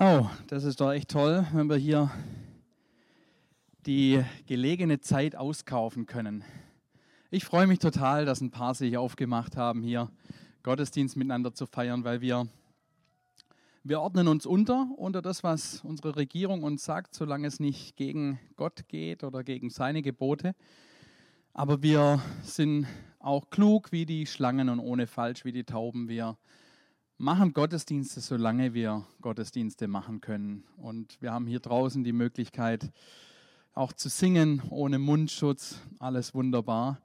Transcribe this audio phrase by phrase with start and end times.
[0.00, 2.08] Oh, das ist doch echt toll, wenn wir hier
[3.84, 6.44] die gelegene Zeit auskaufen können.
[7.32, 10.08] Ich freue mich total, dass ein paar sich aufgemacht haben, hier
[10.62, 12.46] Gottesdienst miteinander zu feiern, weil wir,
[13.82, 18.38] wir ordnen uns unter, unter das, was unsere Regierung uns sagt, solange es nicht gegen
[18.54, 20.54] Gott geht oder gegen seine Gebote.
[21.54, 22.86] Aber wir sind
[23.18, 26.08] auch klug wie die Schlangen und ohne falsch wie die Tauben.
[26.08, 26.38] Wir
[27.18, 30.62] machen Gottesdienste, solange wir Gottesdienste machen können.
[30.76, 32.92] Und wir haben hier draußen die Möglichkeit,
[33.74, 35.80] auch zu singen ohne Mundschutz.
[35.98, 37.00] Alles wunderbar.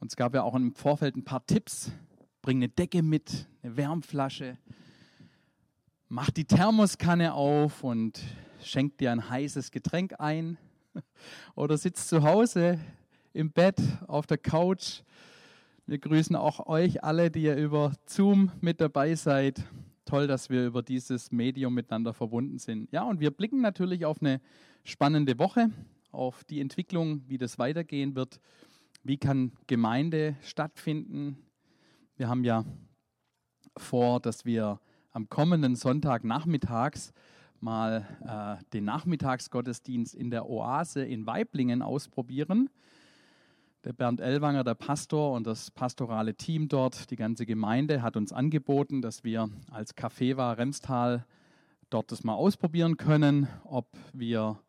[0.00, 1.92] Und es gab ja auch im Vorfeld ein paar Tipps.
[2.42, 4.58] Bring eine Decke mit, eine Wärmflasche.
[6.08, 8.20] Mach die Thermoskanne auf und
[8.62, 10.58] schenk dir ein heißes Getränk ein.
[11.54, 12.80] Oder sitz zu Hause
[13.32, 15.02] im Bett, auf der Couch
[15.86, 19.64] wir grüßen auch euch alle, die ihr über Zoom mit dabei seid.
[20.04, 22.90] Toll, dass wir über dieses Medium miteinander verbunden sind.
[22.92, 24.40] Ja, und wir blicken natürlich auf eine
[24.84, 25.70] spannende Woche,
[26.10, 28.40] auf die Entwicklung, wie das weitergehen wird.
[29.02, 31.36] Wie kann Gemeinde stattfinden?
[32.16, 32.64] Wir haben ja
[33.76, 37.12] vor, dass wir am kommenden Sonntag nachmittags
[37.60, 42.70] mal äh, den Nachmittagsgottesdienst in der Oase in Weiblingen ausprobieren.
[43.84, 48.32] Der Bernd Ellwanger, der Pastor und das pastorale Team dort, die ganze Gemeinde, hat uns
[48.32, 51.26] angeboten, dass wir als Café war Remstal
[51.90, 54.60] dort das mal ausprobieren können, ob wir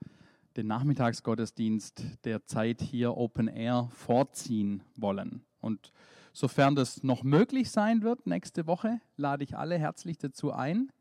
[0.57, 5.43] den Nachmittagsgottesdienst der Zeit hier Open Air vorziehen wollen.
[5.61, 5.93] Und
[6.33, 10.91] sofern das noch möglich sein wird, nächste Woche, lade ich alle herzlich dazu ein,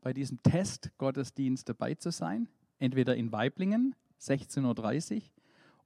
[0.00, 2.48] bei diesem Test-Gottesdienst dabei zu sein.
[2.80, 5.22] Entweder in Weiblingen, 16.30 Uhr,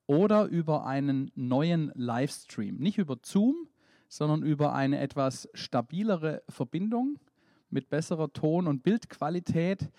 [0.07, 2.77] oder über einen neuen Livestream.
[2.77, 3.69] Nicht über Zoom,
[4.09, 7.19] sondern über eine etwas stabilere Verbindung
[7.71, 9.91] mit besserer Ton- und Bildqualität,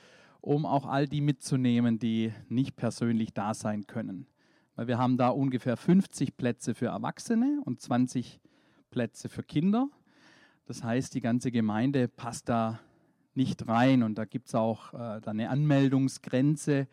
[0.41, 4.27] um auch all die mitzunehmen, die nicht persönlich da sein können.
[4.75, 8.39] Weil wir haben da ungefähr 50 Plätze für Erwachsene und 20
[8.91, 9.89] Plätze für Kinder.
[10.65, 12.79] Das heißt, die ganze Gemeinde passt da
[13.33, 16.87] nicht rein und da gibt es auch äh, eine Anmeldungsgrenze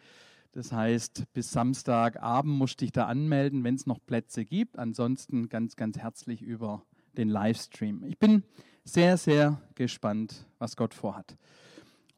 [0.53, 4.79] das heißt, bis Samstagabend musst du dich da anmelden, wenn es noch Plätze gibt.
[4.79, 6.85] Ansonsten ganz, ganz herzlich über
[7.17, 8.05] den Livestream.
[8.05, 8.43] Ich bin
[8.85, 11.37] sehr, sehr gespannt, was Gott vorhat.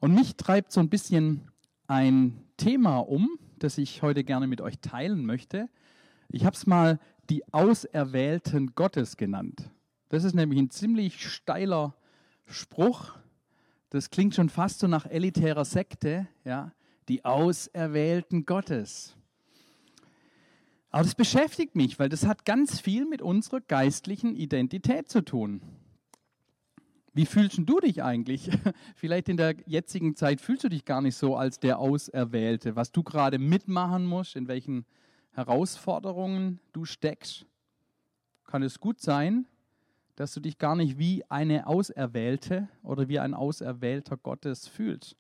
[0.01, 1.49] Und mich treibt so ein bisschen
[1.87, 5.69] ein Thema um, das ich heute gerne mit euch teilen möchte.
[6.29, 6.99] Ich habe es mal
[7.31, 9.71] die Auserwählten Gottes genannt.
[10.09, 11.95] Das ist nämlich ein ziemlich steiler
[12.47, 13.13] Spruch.
[13.91, 16.73] Das klingt schon fast so nach elitärer Sekte, ja
[17.09, 19.17] die Auserwählten Gottes.
[20.91, 25.61] Aber das beschäftigt mich, weil das hat ganz viel mit unserer geistlichen Identität zu tun.
[27.13, 28.51] Wie fühlst du dich eigentlich?
[28.97, 32.93] Vielleicht in der jetzigen Zeit fühlst du dich gar nicht so als der Auserwählte, was
[32.93, 34.85] du gerade mitmachen musst, in welchen
[35.33, 37.47] Herausforderungen du steckst.
[38.45, 39.47] Kann es gut sein,
[40.17, 45.17] dass du dich gar nicht wie eine Auserwählte oder wie ein Auserwählter Gottes fühlst.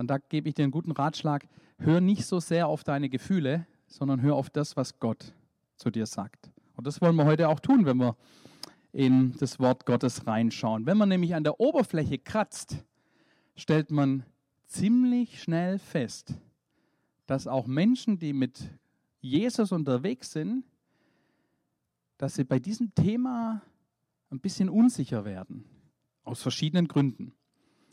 [0.00, 1.46] Und da gebe ich dir einen guten Ratschlag.
[1.76, 5.34] Hör nicht so sehr auf deine Gefühle, sondern hör auf das, was Gott
[5.76, 6.50] zu dir sagt.
[6.74, 8.16] Und das wollen wir heute auch tun, wenn wir
[8.92, 10.86] in das Wort Gottes reinschauen.
[10.86, 12.82] Wenn man nämlich an der Oberfläche kratzt,
[13.56, 14.24] stellt man
[14.64, 16.32] ziemlich schnell fest,
[17.26, 18.70] dass auch Menschen, die mit
[19.20, 20.64] Jesus unterwegs sind,
[22.16, 23.60] dass sie bei diesem Thema
[24.30, 25.66] ein bisschen unsicher werden.
[26.24, 27.34] Aus verschiedenen Gründen.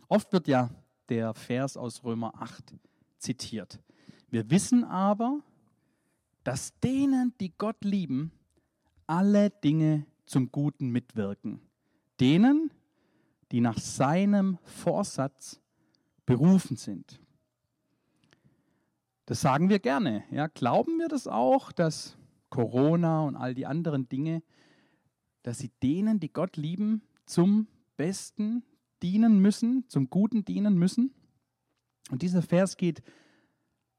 [0.07, 0.69] Oft wird ja
[1.09, 2.73] der Vers aus Römer 8
[3.17, 3.79] zitiert.
[4.29, 5.39] Wir wissen aber,
[6.43, 8.31] dass denen, die Gott lieben,
[9.05, 11.61] alle Dinge zum Guten mitwirken.
[12.19, 12.71] Denen,
[13.51, 15.61] die nach seinem Vorsatz
[16.25, 17.19] berufen sind.
[19.25, 20.23] Das sagen wir gerne.
[20.31, 22.17] Ja, glauben wir das auch, dass
[22.49, 24.41] Corona und all die anderen Dinge,
[25.43, 27.67] dass sie denen, die Gott lieben, zum
[27.97, 28.63] Besten
[29.01, 31.13] dienen müssen, zum Guten dienen müssen.
[32.09, 33.03] Und dieser Vers geht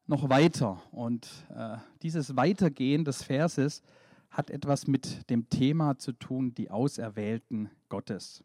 [0.06, 0.82] noch weiter.
[0.90, 3.82] Und äh, dieses Weitergehen des Verses
[4.30, 8.42] hat etwas mit dem Thema zu tun, die Auserwählten Gottes.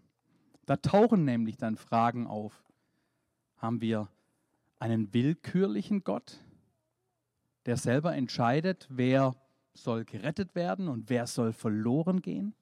[0.65, 2.63] Da tauchen nämlich dann Fragen auf.
[3.57, 4.09] Haben wir
[4.79, 6.39] einen willkürlichen Gott,
[7.65, 9.35] der selber entscheidet, wer
[9.73, 12.53] soll gerettet werden und wer soll verloren gehen?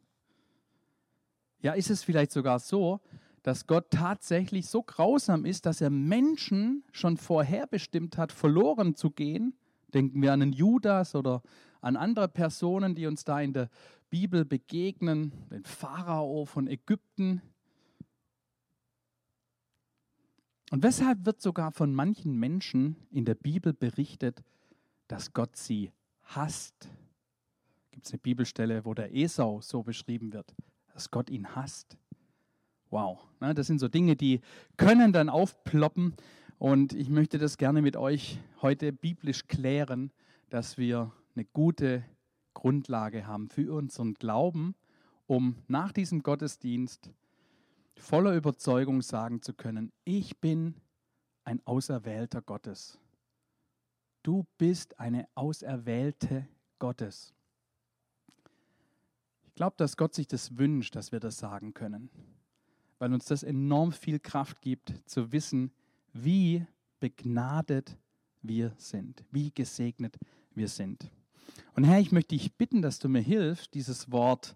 [1.60, 3.02] Ja, ist es vielleicht sogar so,
[3.44, 9.56] dass Gott tatsächlich so grausam ist, dass er Menschen schon vorherbestimmt hat, verloren zu gehen.
[9.94, 11.42] Denken wir an einen Judas oder
[11.82, 13.70] an andere Personen, die uns da in der
[14.10, 17.42] Bibel begegnen, den Pharao von Ägypten.
[20.70, 24.44] Und weshalb wird sogar von manchen Menschen in der Bibel berichtet,
[25.08, 25.92] dass Gott sie
[26.24, 26.90] hasst?
[27.92, 30.56] Gibt es eine Bibelstelle, wo der Esau so beschrieben wird,
[30.94, 31.98] dass Gott ihn hasst?
[32.92, 34.42] Wow, ne, das sind so Dinge, die
[34.76, 36.14] können dann aufploppen.
[36.60, 40.12] Und ich möchte das gerne mit euch heute biblisch klären,
[40.50, 42.04] dass wir eine gute
[42.54, 44.76] Grundlage haben für unseren Glauben,
[45.26, 47.10] um nach diesem Gottesdienst
[47.96, 50.76] voller Überzeugung sagen zu können, ich bin
[51.46, 53.00] ein Auserwählter Gottes.
[54.22, 56.46] Du bist eine Auserwählte
[56.78, 57.34] Gottes.
[59.44, 62.10] Ich glaube, dass Gott sich das wünscht, dass wir das sagen können,
[63.02, 65.72] weil uns das enorm viel Kraft gibt, zu wissen,
[66.14, 66.68] wie
[67.00, 67.98] begnadet
[68.44, 70.20] wir sind, wie gesegnet
[70.54, 71.10] wir sind.
[71.74, 74.56] Und Herr, ich möchte dich bitten, dass du mir hilfst, dieses Wort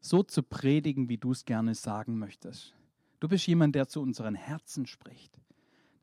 [0.00, 2.74] so zu predigen, wie du es gerne sagen möchtest.
[3.20, 5.38] Du bist jemand, der zu unseren Herzen spricht.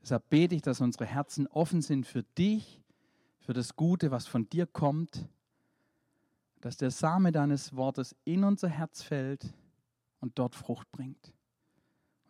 [0.01, 2.81] Deshalb bete ich, dass unsere Herzen offen sind für dich,
[3.39, 5.27] für das Gute, was von dir kommt,
[6.61, 9.53] dass der Same deines Wortes in unser Herz fällt
[10.21, 11.33] und dort Frucht bringt.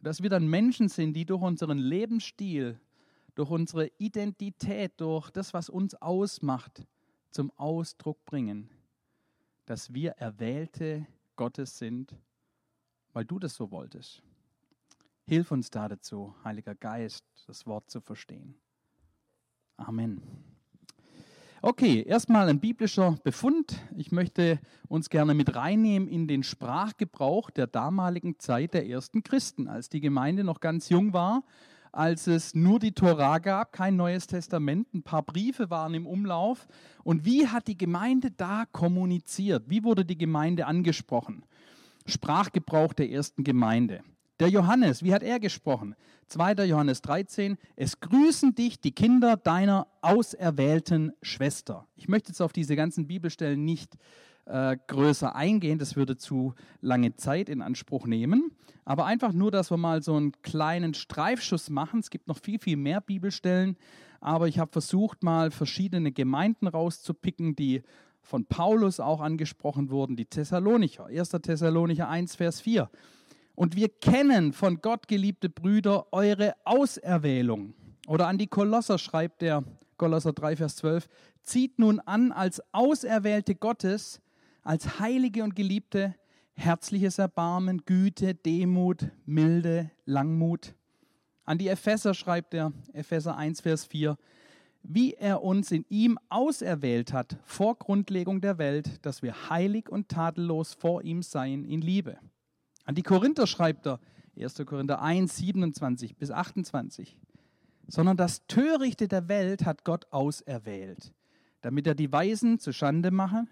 [0.02, 2.80] Dass wir dann Menschen sind, die durch unseren Lebensstil,
[3.36, 6.86] durch unsere Identität, durch das, was uns ausmacht,
[7.30, 8.70] zum Ausdruck bringen,
[9.66, 12.16] dass wir Erwählte Gottes sind,
[13.14, 14.22] weil du das so wolltest.
[15.28, 18.56] Hilf uns da dazu, Heiliger Geist, das Wort zu verstehen.
[19.78, 20.51] Amen.
[21.64, 23.78] Okay, erstmal ein biblischer Befund.
[23.96, 29.68] Ich möchte uns gerne mit reinnehmen in den Sprachgebrauch der damaligen Zeit der ersten Christen,
[29.68, 31.44] als die Gemeinde noch ganz jung war,
[31.92, 36.68] als es nur die Tora gab, kein Neues Testament, ein paar Briefe waren im Umlauf.
[37.04, 39.70] Und wie hat die Gemeinde da kommuniziert?
[39.70, 41.46] Wie wurde die Gemeinde angesprochen?
[42.08, 44.02] Sprachgebrauch der ersten Gemeinde.
[44.42, 45.94] Der Johannes, wie hat er gesprochen?
[46.30, 46.66] 2.
[46.66, 51.86] Johannes 13, es grüßen dich die Kinder deiner auserwählten Schwester.
[51.96, 54.00] Ich möchte jetzt auf diese ganzen Bibelstellen nicht
[54.46, 58.50] äh, größer eingehen, das würde zu lange Zeit in Anspruch nehmen.
[58.84, 62.00] Aber einfach nur, dass wir mal so einen kleinen Streifschuss machen.
[62.00, 63.78] Es gibt noch viel, viel mehr Bibelstellen,
[64.22, 67.84] aber ich habe versucht, mal verschiedene Gemeinden rauszupicken, die
[68.24, 71.06] von Paulus auch angesprochen wurden, die Thessalonicher.
[71.06, 71.30] 1.
[71.30, 72.90] Thessalonicher 1, Vers 4.
[73.56, 77.74] Und wir kennen von Gott, geliebte Brüder, eure Auserwählung.
[78.08, 79.64] Oder an die Kolosser schreibt der
[79.98, 81.08] Kolosser 3, Vers 12,
[81.44, 84.22] zieht nun an als Auserwählte Gottes,
[84.64, 86.16] als Heilige und Geliebte,
[86.54, 90.76] herzliches Erbarmen, Güte, Demut, Milde, Langmut.
[91.46, 94.18] An die Epheser schreibt er, Epheser 1, Vers 4,
[94.84, 100.10] wie er uns in ihm auserwählt hat vor Grundlegung der Welt, dass wir heilig und
[100.10, 102.18] tadellos vor ihm seien in Liebe.
[102.86, 104.00] An die Korinther schreibt er,
[104.40, 104.62] 1.
[104.66, 107.18] Korinther 1, 27 bis 28,
[107.88, 111.14] sondern das Törichte der Welt hat Gott auserwählt,
[111.62, 113.48] damit er die Weisen zu Schande mache,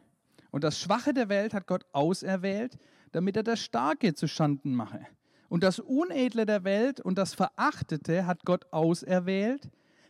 [0.51, 2.77] und das Schwache der Welt hat Gott auserwählt,
[3.11, 5.05] damit er das Starke zu Schanden mache.
[5.47, 9.69] Und das Unedle der Welt und das Verachtete hat Gott auserwählt,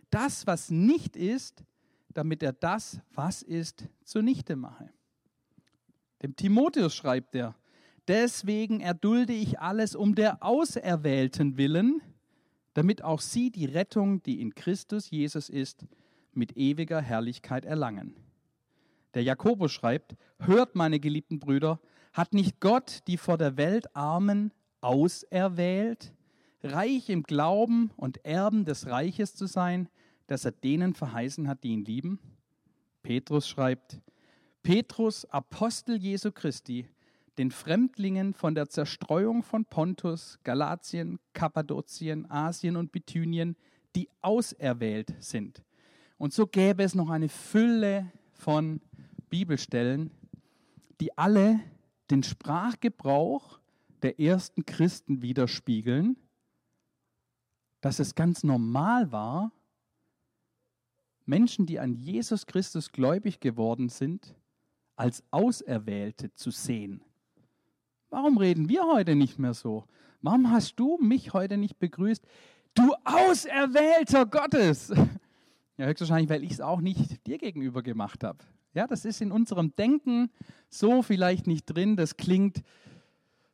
[0.10, 1.64] das, was nicht ist,
[2.14, 4.90] damit er das, was ist, zunichte mache.
[6.22, 7.56] Dem Timotheus schreibt er,
[8.10, 12.02] Deswegen erdulde ich alles um der Auserwählten willen,
[12.74, 15.86] damit auch sie die Rettung, die in Christus Jesus ist,
[16.34, 18.16] mit ewiger Herrlichkeit erlangen.
[19.14, 21.80] Der Jakobus schreibt, hört meine geliebten Brüder,
[22.12, 26.12] hat nicht Gott die vor der Welt Armen auserwählt,
[26.64, 29.88] reich im Glauben und Erben des Reiches zu sein,
[30.26, 32.18] das er denen verheißen hat, die ihn lieben?
[33.04, 34.02] Petrus schreibt,
[34.64, 36.88] Petrus, Apostel Jesu Christi,
[37.40, 43.56] den Fremdlingen von der Zerstreuung von Pontus, Galatien, Kappadokien, Asien und Bithynien,
[43.96, 45.64] die auserwählt sind.
[46.18, 48.82] Und so gäbe es noch eine Fülle von
[49.30, 50.12] Bibelstellen,
[51.00, 51.62] die alle
[52.12, 53.62] den Sprachgebrauch
[54.02, 56.18] der ersten Christen widerspiegeln,
[57.80, 59.54] dass es ganz normal war,
[61.26, 64.36] Menschen, die an Jesus Christus gläubig geworden sind,
[64.98, 67.02] als Auserwählte zu sehen.
[68.10, 69.86] Warum reden wir heute nicht mehr so?
[70.22, 72.26] Warum hast du mich heute nicht begrüßt?
[72.74, 74.92] Du Auserwählter Gottes!
[75.78, 78.40] Ja, höchstwahrscheinlich, weil ich es auch nicht dir gegenüber gemacht habe.
[78.74, 80.30] Ja, das ist in unserem Denken
[80.68, 81.96] so vielleicht nicht drin.
[81.96, 82.64] Das klingt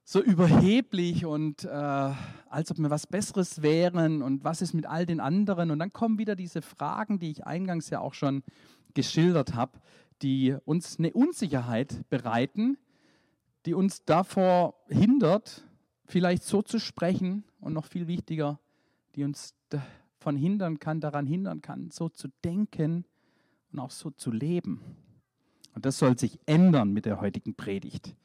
[0.03, 5.05] so überheblich und äh, als ob wir was Besseres wären und was ist mit all
[5.05, 5.69] den anderen.
[5.69, 8.41] Und dann kommen wieder diese Fragen, die ich eingangs ja auch schon
[8.95, 9.73] geschildert habe,
[10.23, 12.79] die uns eine Unsicherheit bereiten,
[13.65, 15.65] die uns davor hindert,
[16.05, 18.59] vielleicht so zu sprechen und noch viel wichtiger,
[19.15, 23.05] die uns davon hindern kann, daran hindern kann, so zu denken
[23.71, 24.81] und auch so zu leben.
[25.73, 28.15] Und das soll sich ändern mit der heutigen Predigt.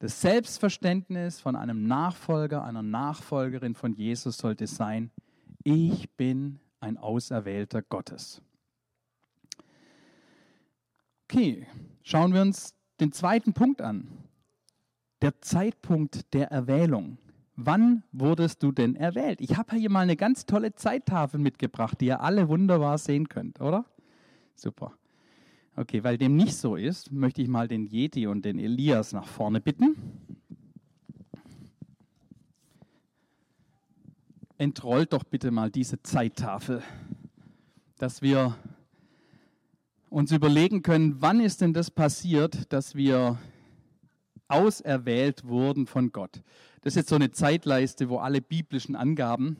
[0.00, 5.10] Das Selbstverständnis von einem Nachfolger, einer Nachfolgerin von Jesus sollte sein,
[5.64, 8.40] ich bin ein Auserwählter Gottes.
[11.24, 11.66] Okay,
[12.02, 14.27] schauen wir uns den zweiten Punkt an.
[15.20, 17.18] Der Zeitpunkt der Erwählung.
[17.56, 19.40] Wann wurdest du denn erwählt?
[19.40, 23.60] Ich habe hier mal eine ganz tolle Zeittafel mitgebracht, die ihr alle wunderbar sehen könnt,
[23.60, 23.84] oder?
[24.54, 24.92] Super.
[25.74, 29.26] Okay, weil dem nicht so ist, möchte ich mal den Yeti und den Elias nach
[29.26, 29.96] vorne bitten.
[34.56, 36.82] Entrollt doch bitte mal diese Zeittafel,
[37.96, 38.56] dass wir
[40.10, 43.38] uns überlegen können, wann ist denn das passiert, dass wir
[44.48, 46.42] auserwählt wurden von Gott.
[46.82, 49.56] Das ist jetzt so eine Zeitleiste, wo alle biblischen Angaben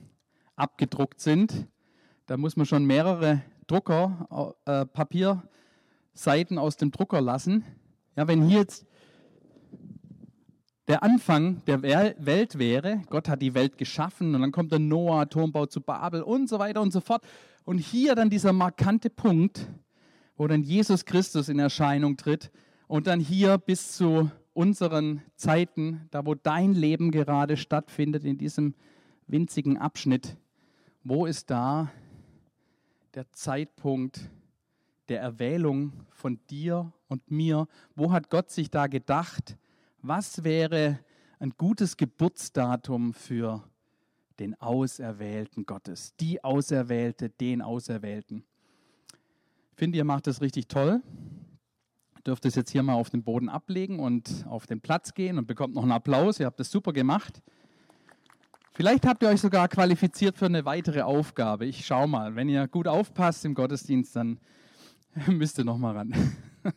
[0.55, 1.67] abgedruckt sind.
[2.25, 7.63] Da muss man schon mehrere Drucker, äh, Papierseiten aus dem Drucker lassen.
[8.15, 8.85] Ja, wenn hier jetzt
[10.87, 15.29] der Anfang der Welt wäre, Gott hat die Welt geschaffen und dann kommt der Noah,
[15.29, 17.23] Turmbau zu Babel und so weiter und so fort.
[17.63, 19.67] Und hier dann dieser markante Punkt,
[20.35, 22.49] wo dann Jesus Christus in Erscheinung tritt
[22.87, 28.75] und dann hier bis zu unseren Zeiten, da wo dein Leben gerade stattfindet, in diesem
[29.25, 30.35] winzigen Abschnitt,
[31.01, 31.89] wo ist da
[33.13, 34.29] der Zeitpunkt
[35.07, 37.69] der Erwählung von dir und mir?
[37.95, 39.57] Wo hat Gott sich da gedacht?
[40.01, 40.99] Was wäre
[41.39, 43.63] ein gutes Geburtsdatum für
[44.39, 48.43] den Auserwählten Gottes, die Auserwählte, den Auserwählten?
[49.71, 51.01] Ich finde, ihr macht das richtig toll
[52.29, 55.47] dürft es jetzt hier mal auf den Boden ablegen und auf den Platz gehen und
[55.47, 56.39] bekommt noch einen Applaus.
[56.39, 57.41] Ihr habt das super gemacht.
[58.71, 61.65] Vielleicht habt ihr euch sogar qualifiziert für eine weitere Aufgabe.
[61.65, 62.35] Ich schaue mal.
[62.35, 64.39] Wenn ihr gut aufpasst im Gottesdienst, dann
[65.25, 66.13] müsst ihr noch mal ran.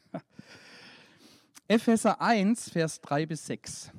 [1.68, 3.92] Epheser 1, Vers 3 bis 6.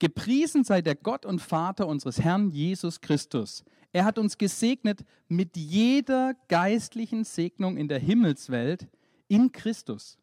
[0.00, 3.62] Gepriesen sei der Gott und Vater unseres Herrn Jesus Christus.
[3.92, 8.88] Er hat uns gesegnet mit jeder geistlichen Segnung in der Himmelswelt
[9.28, 10.18] in Christus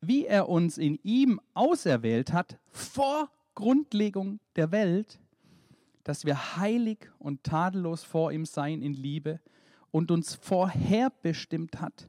[0.00, 5.20] wie er uns in ihm auserwählt hat vor Grundlegung der Welt,
[6.04, 9.40] dass wir heilig und tadellos vor ihm seien in Liebe
[9.90, 12.08] und uns vorherbestimmt hat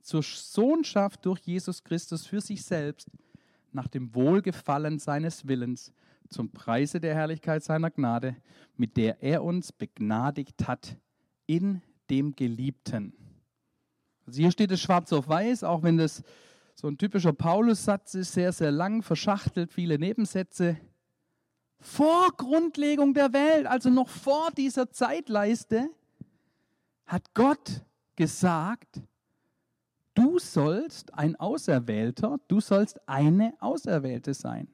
[0.00, 3.08] zur Sohnschaft durch Jesus Christus für sich selbst
[3.72, 5.92] nach dem Wohlgefallen seines Willens
[6.28, 8.36] zum Preise der Herrlichkeit seiner Gnade,
[8.76, 10.96] mit der er uns begnadigt hat
[11.46, 13.14] in dem Geliebten.
[14.26, 16.22] Also hier steht es schwarz auf weiß, auch wenn das
[16.82, 20.76] so ein typischer Paulus-Satz ist sehr, sehr lang, verschachtelt, viele Nebensätze.
[21.78, 25.88] Vor Grundlegung der Welt, also noch vor dieser Zeitleiste,
[27.06, 27.84] hat Gott
[28.16, 29.00] gesagt,
[30.14, 34.66] du sollst ein Auserwählter, du sollst eine Auserwählte sein.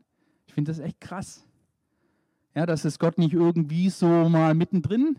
[0.47, 1.45] Ich finde das echt krass.
[2.55, 5.19] Ja, dass es Gott nicht irgendwie so mal mittendrin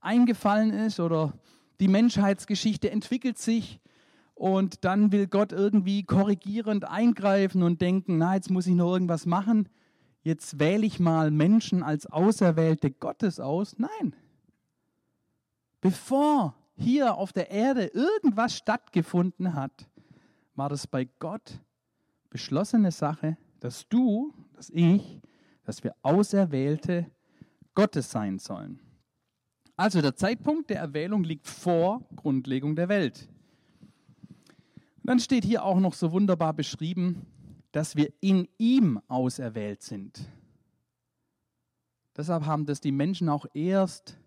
[0.00, 1.32] eingefallen ist oder
[1.80, 3.80] die Menschheitsgeschichte entwickelt sich
[4.36, 9.24] und dann will Gott irgendwie korrigierend eingreifen und denken, na, jetzt muss ich noch irgendwas
[9.24, 9.68] machen.
[10.22, 13.76] Jetzt wähle ich mal Menschen als Auserwählte Gottes aus.
[13.78, 14.14] Nein.
[15.80, 19.88] Bevor hier auf der Erde irgendwas stattgefunden hat,
[20.54, 21.58] war das bei Gott
[22.28, 25.22] beschlossene Sache, dass du, dass ich,
[25.64, 27.10] dass wir Auserwählte
[27.74, 28.80] Gottes sein sollen.
[29.76, 33.30] Also der Zeitpunkt der Erwählung liegt vor Grundlegung der Welt.
[35.06, 37.26] Dann steht hier auch noch so wunderbar beschrieben,
[37.70, 40.20] dass wir in ihm auserwählt sind.
[42.16, 44.18] Deshalb haben das die Menschen auch erst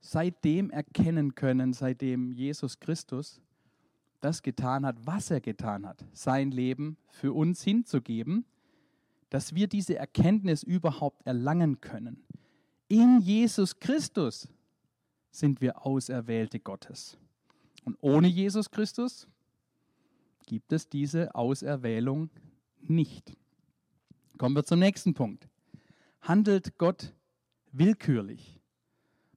[0.00, 3.40] seitdem erkennen können, seitdem Jesus Christus
[4.20, 8.44] das getan hat, was er getan hat, sein Leben für uns hinzugeben,
[9.28, 12.22] dass wir diese Erkenntnis überhaupt erlangen können.
[12.86, 14.48] In Jesus Christus
[15.32, 17.18] sind wir Auserwählte Gottes.
[17.84, 19.26] Und ohne Jesus Christus
[20.46, 22.30] gibt es diese Auserwählung
[22.80, 23.36] nicht.
[24.38, 25.48] Kommen wir zum nächsten Punkt.
[26.20, 27.14] Handelt Gott
[27.72, 28.60] willkürlich?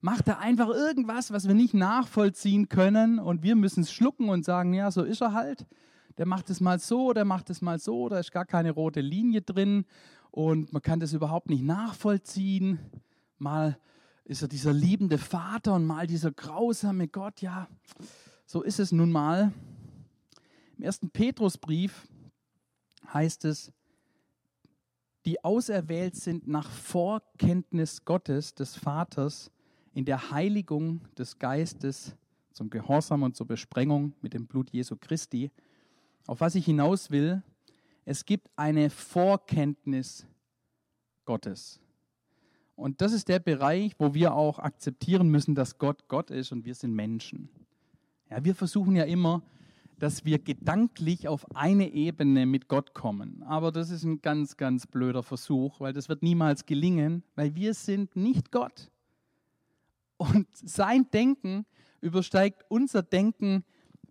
[0.01, 4.45] Macht er einfach irgendwas, was wir nicht nachvollziehen können und wir müssen es schlucken und
[4.45, 5.65] sagen, ja, so ist er halt.
[6.17, 9.01] Der macht es mal so, der macht es mal so, da ist gar keine rote
[9.01, 9.85] Linie drin
[10.31, 12.79] und man kann das überhaupt nicht nachvollziehen.
[13.37, 13.77] Mal
[14.25, 17.41] ist er dieser liebende Vater und mal dieser grausame Gott.
[17.41, 17.67] Ja,
[18.45, 19.51] so ist es nun mal.
[20.79, 22.07] Im ersten Petrusbrief
[23.13, 23.69] heißt es,
[25.25, 29.51] die auserwählt sind nach Vorkenntnis Gottes, des Vaters,
[29.93, 32.15] in der Heiligung des Geistes
[32.53, 35.51] zum Gehorsam und zur Besprengung mit dem Blut Jesu Christi.
[36.27, 37.43] Auf was ich hinaus will,
[38.05, 40.25] es gibt eine Vorkenntnis
[41.25, 41.81] Gottes.
[42.77, 46.63] Und das ist der Bereich, wo wir auch akzeptieren müssen, dass Gott Gott ist und
[46.63, 47.49] wir sind Menschen.
[48.29, 49.41] Ja, wir versuchen ja immer,
[49.99, 53.43] dass wir gedanklich auf eine Ebene mit Gott kommen.
[53.43, 57.73] Aber das ist ein ganz, ganz blöder Versuch, weil das wird niemals gelingen, weil wir
[57.73, 58.89] sind nicht Gott.
[60.17, 61.65] Und sein Denken
[62.01, 63.63] übersteigt unser Denken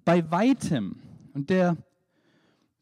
[0.04, 1.00] bei weitem.
[1.32, 1.76] Und der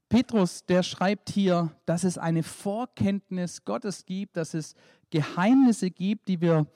[0.08, 4.74] Petrus, der schreibt hier, dass es eine Vorkenntnis Gottes gibt, dass es
[5.10, 6.66] Geheimnisse gibt, die wir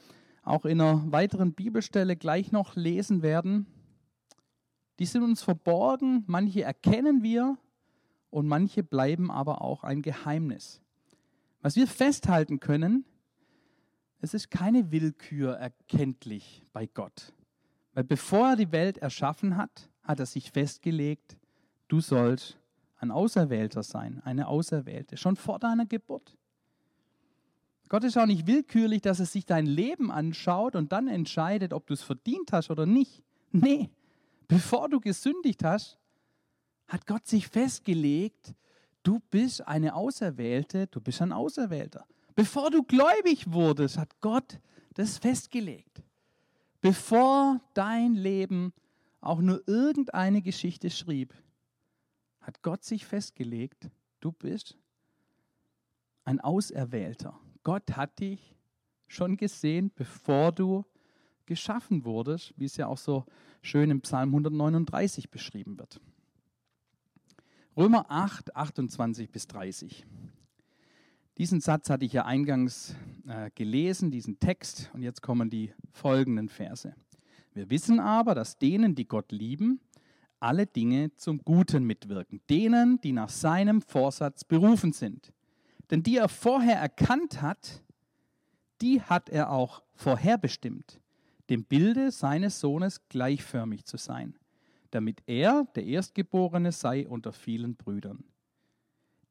[0.42, 3.66] auch in einer weiteren Bibelstelle gleich noch lesen werden.
[5.00, 7.56] Die sind uns verborgen, manche erkennen wir
[8.28, 10.82] und manche bleiben aber auch ein Geheimnis.
[11.62, 13.06] Was wir festhalten können,
[14.20, 17.32] es ist keine Willkür erkenntlich bei Gott.
[17.94, 21.38] Weil bevor er die Welt erschaffen hat, hat er sich festgelegt,
[21.88, 22.58] du sollst
[22.98, 26.36] ein Auserwählter sein, eine Auserwählte, schon vor deiner Geburt.
[27.88, 31.86] Gott ist auch nicht willkürlich, dass er sich dein Leben anschaut und dann entscheidet, ob
[31.86, 33.22] du es verdient hast oder nicht.
[33.50, 33.90] Nee,
[34.50, 35.96] bevor du gesündigt hast,
[36.88, 38.54] hat Gott sich festgelegt,
[39.04, 42.04] du bist eine Auserwählte, du bist ein Auserwählter.
[42.34, 44.58] Bevor du gläubig wurdest, hat Gott
[44.94, 46.02] das festgelegt.
[46.80, 48.72] Bevor dein Leben
[49.20, 51.32] auch nur irgendeine Geschichte schrieb,
[52.40, 53.88] hat Gott sich festgelegt,
[54.18, 54.76] du bist
[56.24, 57.38] ein Auserwählter.
[57.62, 58.56] Gott hat dich
[59.06, 60.84] schon gesehen, bevor du
[61.46, 63.26] geschaffen wurdest, wie es ja auch so
[63.62, 66.00] schön im Psalm 139 beschrieben wird.
[67.76, 70.04] Römer 8, 28 bis 30.
[71.38, 72.94] Diesen Satz hatte ich ja eingangs
[73.26, 76.94] äh, gelesen, diesen Text, und jetzt kommen die folgenden Verse.
[77.54, 79.80] Wir wissen aber, dass denen, die Gott lieben,
[80.38, 85.32] alle Dinge zum Guten mitwirken, denen, die nach seinem Vorsatz berufen sind.
[85.90, 87.82] Denn die er vorher erkannt hat,
[88.80, 91.00] die hat er auch vorherbestimmt,
[91.50, 94.38] dem Bilde seines Sohnes gleichförmig zu sein,
[94.90, 98.24] damit er der Erstgeborene sei unter vielen Brüdern.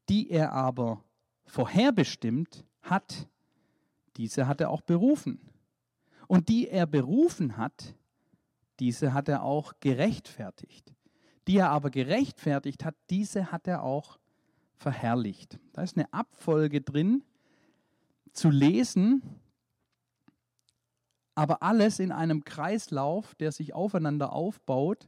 [0.10, 1.04] Die er aber
[1.46, 3.28] vorherbestimmt hat,
[4.18, 5.40] diese hat er auch berufen.
[6.28, 7.96] Und die er berufen hat,
[8.80, 10.94] diese hat er auch gerechtfertigt
[11.50, 14.20] die er aber gerechtfertigt hat, diese hat er auch
[14.76, 15.58] verherrlicht.
[15.74, 17.24] Da ist eine Abfolge drin
[18.34, 19.24] zu lesen,
[21.39, 25.08] aber alles in einem Kreislauf, der sich aufeinander aufbaut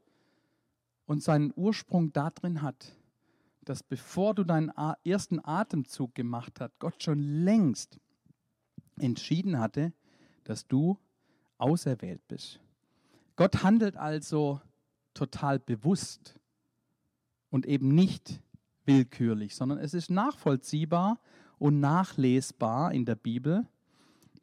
[1.05, 2.95] und seinen Ursprung darin hat,
[3.65, 4.71] dass bevor du deinen
[5.03, 7.99] ersten Atemzug gemacht hast, Gott schon längst
[8.97, 9.91] entschieden hatte,
[10.45, 10.97] dass du
[11.57, 12.61] auserwählt bist.
[13.35, 14.61] Gott handelt also
[15.13, 16.39] total bewusst
[17.49, 18.41] und eben nicht
[18.85, 21.19] willkürlich, sondern es ist nachvollziehbar
[21.59, 23.67] und nachlesbar in der Bibel,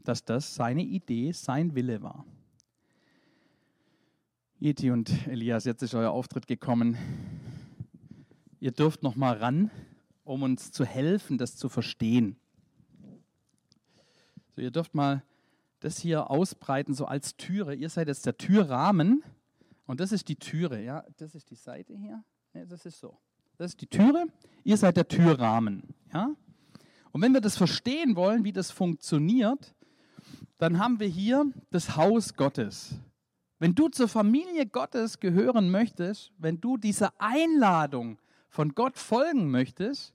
[0.09, 2.25] dass das seine Idee, sein Wille war.
[4.59, 6.97] Eti und Elias, jetzt ist euer Auftritt gekommen.
[8.59, 9.71] Ihr dürft noch mal ran,
[10.25, 12.37] um uns zu helfen, das zu verstehen.
[14.57, 15.23] So, ihr dürft mal
[15.81, 17.75] das hier ausbreiten, so als Türe.
[17.75, 19.23] Ihr seid jetzt der Türrahmen
[19.87, 22.25] und das ist die Türe, ja, das ist die Seite hier.
[22.55, 23.19] Ja, das ist so.
[23.59, 24.25] Das ist die Türe,
[24.65, 25.83] ihr seid der Türrahmen,
[26.15, 26.35] ja?
[27.13, 29.75] Und wenn wir das verstehen wollen, wie das funktioniert,
[30.59, 32.97] dann haben wir hier das Haus Gottes.
[33.59, 38.19] Wenn du zur Familie Gottes gehören möchtest, wenn du dieser Einladung
[38.49, 40.15] von Gott folgen möchtest,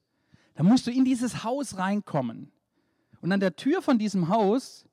[0.56, 2.52] dann musst du in dieses Haus reinkommen.
[3.22, 4.86] Und an der Tür von diesem Haus,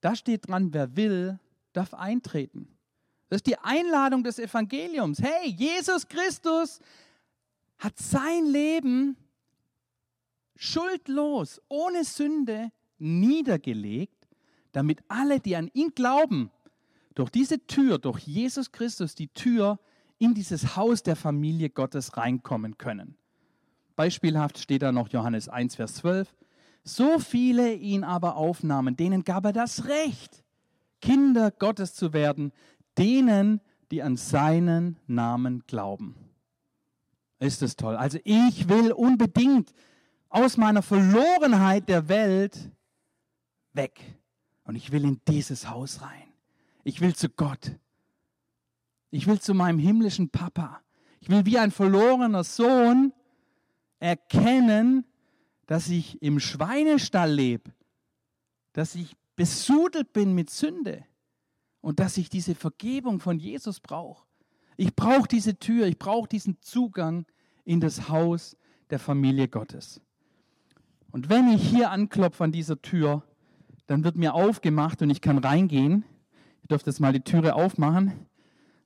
[0.00, 1.38] da steht dran, wer will,
[1.72, 2.68] darf eintreten.
[3.28, 5.20] Das ist die Einladung des Evangeliums.
[5.20, 6.80] Hey, Jesus Christus
[7.78, 9.16] hat sein Leben
[10.54, 14.21] schuldlos, ohne Sünde niedergelegt,
[14.72, 16.50] damit alle, die an ihn glauben,
[17.14, 19.78] durch diese Tür, durch Jesus Christus, die Tür
[20.18, 23.16] in dieses Haus der Familie Gottes reinkommen können.
[23.96, 26.34] Beispielhaft steht da noch Johannes 1, Vers 12.
[26.84, 30.42] So viele ihn aber aufnahmen, denen gab er das Recht,
[31.00, 32.52] Kinder Gottes zu werden,
[32.98, 36.16] denen, die an seinen Namen glauben.
[37.38, 37.96] Ist das toll?
[37.96, 39.72] Also ich will unbedingt
[40.28, 42.70] aus meiner Verlorenheit der Welt
[43.72, 44.00] weg.
[44.64, 46.28] Und ich will in dieses Haus rein.
[46.84, 47.72] Ich will zu Gott.
[49.10, 50.80] Ich will zu meinem himmlischen Papa.
[51.20, 53.12] Ich will wie ein verlorener Sohn
[53.98, 55.04] erkennen,
[55.66, 57.72] dass ich im Schweinestall lebe,
[58.72, 61.04] dass ich besudelt bin mit Sünde
[61.80, 64.26] und dass ich diese Vergebung von Jesus brauche.
[64.76, 67.26] Ich brauche diese Tür, ich brauche diesen Zugang
[67.64, 68.56] in das Haus
[68.90, 70.00] der Familie Gottes.
[71.10, 73.22] Und wenn ich hier anklopfe an dieser Tür,
[73.92, 76.06] dann wird mir aufgemacht und ich kann reingehen.
[76.62, 78.26] Ihr dürft jetzt mal die Türe aufmachen.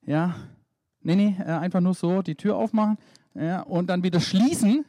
[0.05, 0.35] Ja,
[1.01, 2.99] nee, nee, äh, einfach nur so die Tür aufmachen
[3.33, 4.85] ja, und dann wieder schließen.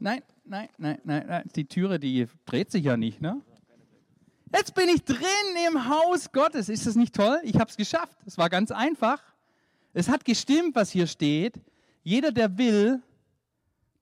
[0.00, 3.20] Nein, nein, nein, nein, nein, die Türe, die dreht sich ja nicht.
[3.20, 3.40] Ne?
[4.52, 5.20] Jetzt bin ich drin
[5.68, 6.68] im Haus Gottes.
[6.68, 7.38] Ist das nicht toll?
[7.44, 8.18] Ich habe es geschafft.
[8.26, 9.22] Es war ganz einfach.
[9.92, 11.54] Es hat gestimmt, was hier steht.
[12.02, 13.00] Jeder, der will,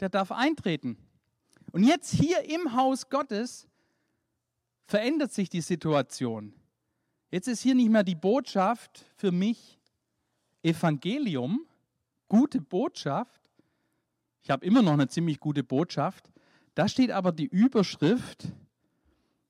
[0.00, 0.96] der darf eintreten.
[1.70, 3.67] Und jetzt hier im Haus Gottes
[4.88, 6.54] verändert sich die Situation.
[7.30, 9.78] Jetzt ist hier nicht mehr die Botschaft für mich
[10.62, 11.66] Evangelium,
[12.26, 13.40] gute Botschaft.
[14.42, 16.30] Ich habe immer noch eine ziemlich gute Botschaft.
[16.74, 18.48] Da steht aber die Überschrift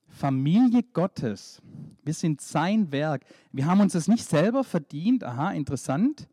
[0.09, 1.63] Familie Gottes.
[2.03, 3.25] Wir sind sein Werk.
[3.53, 5.23] Wir haben uns das nicht selber verdient.
[5.23, 6.29] Aha, interessant.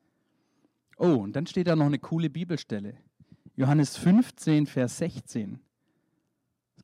[0.98, 2.98] Oh, und dann steht da noch eine coole Bibelstelle.
[3.56, 5.60] Johannes 15, Vers 16.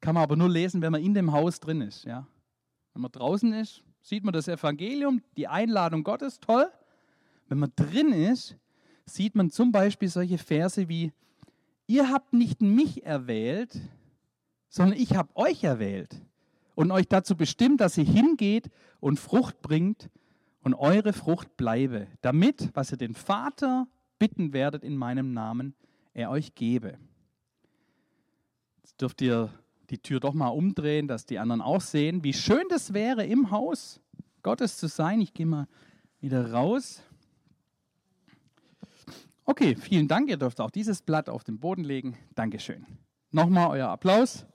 [0.01, 2.05] Kann man aber nur lesen, wenn man in dem Haus drin ist.
[2.05, 2.27] Ja?
[2.93, 6.69] Wenn man draußen ist, sieht man das Evangelium, die Einladung Gottes, toll.
[7.47, 8.57] Wenn man drin ist,
[9.05, 11.13] sieht man zum Beispiel solche Verse wie,
[11.85, 13.79] ihr habt nicht mich erwählt,
[14.69, 16.21] sondern ich habe euch erwählt
[16.75, 20.09] und euch dazu bestimmt, dass ihr hingeht und Frucht bringt
[20.63, 23.87] und eure Frucht bleibe, damit, was ihr den Vater
[24.17, 25.75] bitten werdet in meinem Namen,
[26.13, 26.97] er euch gebe.
[28.77, 29.51] Jetzt dürft ihr
[29.91, 33.51] die Tür doch mal umdrehen, dass die anderen auch sehen, wie schön das wäre, im
[33.51, 33.99] Haus
[34.41, 35.21] Gottes zu sein.
[35.21, 35.67] Ich gehe mal
[36.21, 37.03] wieder raus.
[39.43, 40.29] Okay, vielen Dank.
[40.29, 42.17] Ihr dürft auch dieses Blatt auf den Boden legen.
[42.35, 42.85] Dankeschön.
[43.31, 44.45] Nochmal euer Applaus.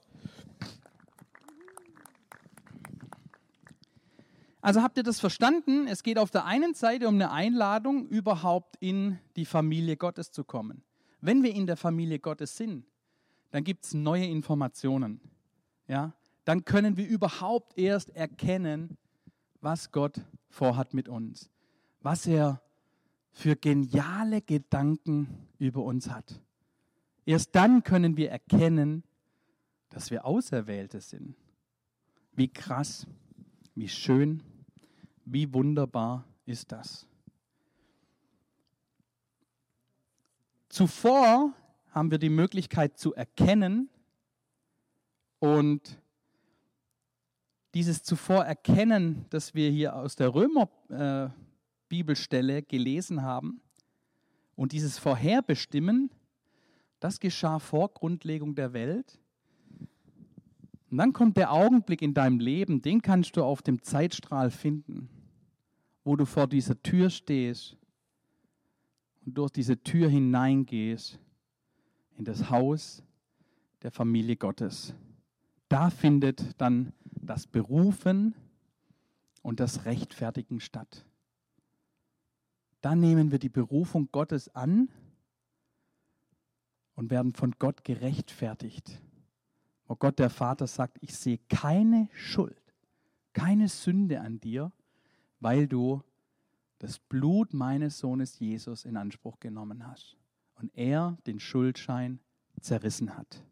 [4.62, 5.86] Also habt ihr das verstanden?
[5.86, 10.44] Es geht auf der einen Seite um eine Einladung, überhaupt in die Familie Gottes zu
[10.44, 10.82] kommen.
[11.20, 12.84] Wenn wir in der Familie Gottes sind,
[13.50, 15.20] dann gibt es neue Informationen.
[15.88, 16.12] Ja?
[16.44, 18.96] Dann können wir überhaupt erst erkennen,
[19.60, 21.50] was Gott vorhat mit uns,
[22.00, 22.60] was er
[23.32, 26.40] für geniale Gedanken über uns hat.
[27.24, 29.02] Erst dann können wir erkennen,
[29.90, 31.34] dass wir Auserwählte sind.
[32.32, 33.06] Wie krass,
[33.74, 34.42] wie schön.
[35.24, 37.06] Wie wunderbar ist das?
[40.68, 41.52] Zuvor
[41.96, 43.88] haben wir die Möglichkeit zu erkennen
[45.38, 45.98] und
[47.72, 53.62] dieses zuvor Erkennen, das wir hier aus der Römer-Bibelstelle äh, gelesen haben
[54.54, 56.10] und dieses Vorherbestimmen,
[57.00, 59.18] das geschah vor Grundlegung der Welt.
[60.90, 65.10] Und dann kommt der Augenblick in deinem Leben, den kannst du auf dem Zeitstrahl finden
[66.06, 67.76] wo du vor dieser Tür stehst
[69.26, 71.18] und durch diese Tür hineingehst
[72.16, 73.02] in das Haus
[73.82, 74.94] der Familie Gottes.
[75.68, 78.34] Da findet dann das Berufen
[79.42, 81.04] und das Rechtfertigen statt.
[82.80, 84.88] Da nehmen wir die Berufung Gottes an
[86.94, 89.00] und werden von Gott gerechtfertigt.
[89.86, 92.60] Wo Gott der Vater sagt, ich sehe keine Schuld,
[93.32, 94.72] keine Sünde an dir
[95.40, 96.02] weil du
[96.78, 100.16] das Blut meines Sohnes Jesus in Anspruch genommen hast
[100.56, 102.20] und er den Schuldschein
[102.60, 103.42] zerrissen hat.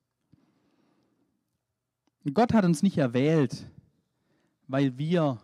[2.33, 3.71] Gott hat uns nicht erwählt,
[4.67, 5.43] weil wir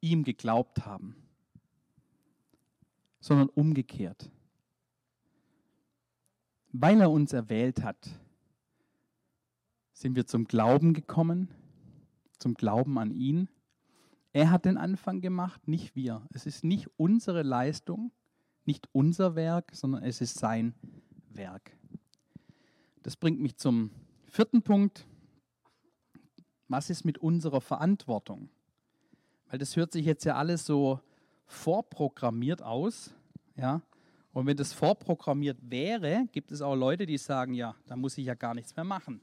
[0.00, 1.16] ihm geglaubt haben,
[3.18, 4.30] sondern umgekehrt.
[6.72, 8.08] Weil er uns erwählt hat,
[9.92, 11.48] sind wir zum Glauben gekommen,
[12.38, 13.48] zum Glauben an ihn
[14.32, 16.26] er hat den Anfang gemacht, nicht wir.
[16.32, 18.12] Es ist nicht unsere Leistung,
[18.64, 20.74] nicht unser Werk, sondern es ist sein
[21.30, 21.76] Werk.
[23.02, 23.90] Das bringt mich zum
[24.26, 25.06] vierten Punkt.
[26.68, 28.48] Was ist mit unserer Verantwortung?
[29.48, 31.00] Weil das hört sich jetzt ja alles so
[31.46, 33.12] vorprogrammiert aus.
[33.56, 33.82] Ja?
[34.32, 38.26] Und wenn das vorprogrammiert wäre, gibt es auch Leute, die sagen, ja, da muss ich
[38.26, 39.20] ja gar nichts mehr machen.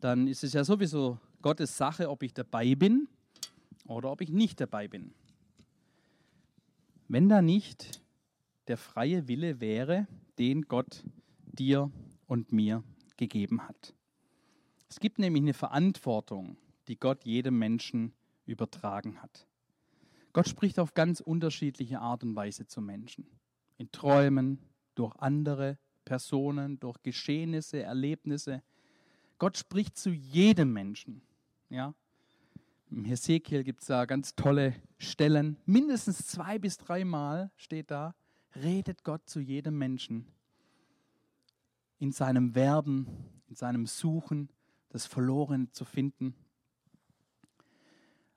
[0.00, 3.06] Dann ist es ja sowieso Gottes Sache, ob ich dabei bin
[3.86, 5.14] oder ob ich nicht dabei bin.
[7.06, 8.02] Wenn da nicht
[8.68, 10.06] der freie Wille wäre,
[10.38, 11.04] den Gott
[11.46, 11.90] dir
[12.26, 12.82] und mir
[13.16, 13.94] gegeben hat.
[14.88, 16.56] Es gibt nämlich eine Verantwortung,
[16.88, 18.12] die Gott jedem Menschen
[18.46, 19.46] übertragen hat.
[20.32, 23.26] Gott spricht auf ganz unterschiedliche Art und Weise zu Menschen.
[23.78, 24.58] In Träumen,
[24.94, 28.62] durch andere Personen, durch Geschehnisse, Erlebnisse.
[29.38, 31.22] Gott spricht zu jedem Menschen.
[31.70, 31.94] Ja?
[32.90, 35.56] Im Hesekiel gibt es da ganz tolle Stellen.
[35.66, 38.14] Mindestens zwei bis dreimal steht da,
[38.56, 40.26] redet Gott zu jedem Menschen.
[41.98, 43.06] In seinem Werben,
[43.48, 44.48] in seinem Suchen,
[44.88, 46.34] das Verlorene zu finden.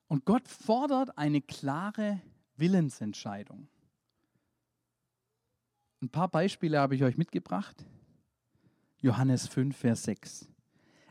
[0.08, 2.22] Und Gott fordert eine klare
[2.56, 3.68] Willensentscheidung.
[6.02, 7.86] Ein paar Beispiele habe ich euch mitgebracht.
[9.02, 10.48] Johannes 5, Vers 6.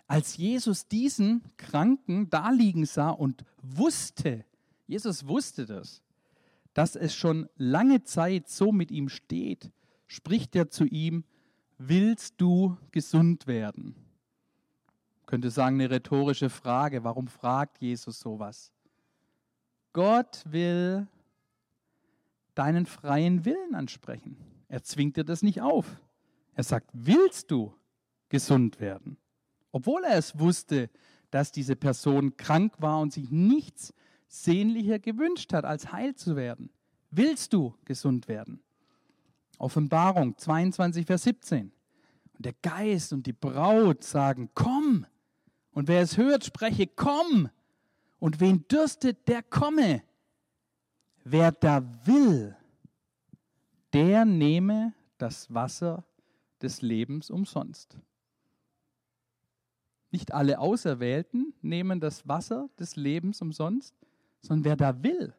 [0.06, 4.44] Als Jesus diesen Kranken da liegen sah und wusste,
[4.86, 6.02] Jesus wusste das,
[6.76, 9.72] dass es schon lange Zeit so mit ihm steht,
[10.06, 11.24] spricht er zu ihm,
[11.78, 13.94] willst du gesund werden?
[15.24, 17.02] Könnte sagen, eine rhetorische Frage.
[17.02, 18.74] Warum fragt Jesus sowas?
[19.94, 21.06] Gott will
[22.54, 24.36] deinen freien Willen ansprechen.
[24.68, 25.98] Er zwingt dir das nicht auf.
[26.56, 27.72] Er sagt, willst du
[28.28, 29.16] gesund werden?
[29.72, 30.90] Obwohl er es wusste,
[31.30, 33.94] dass diese Person krank war und sich nichts
[34.28, 36.70] sehnlicher gewünscht hat, als heil zu werden.
[37.10, 38.60] Willst du gesund werden?
[39.58, 41.72] Offenbarung 22, Vers 17.
[42.34, 45.06] Und der Geist und die Braut sagen, komm.
[45.72, 47.48] Und wer es hört, spreche, komm.
[48.18, 50.02] Und wen dürstet, der komme.
[51.24, 52.56] Wer da will,
[53.92, 56.04] der nehme das Wasser
[56.60, 57.98] des Lebens umsonst.
[60.10, 63.94] Nicht alle Auserwählten nehmen das Wasser des Lebens umsonst,
[64.46, 65.34] sondern wer da will.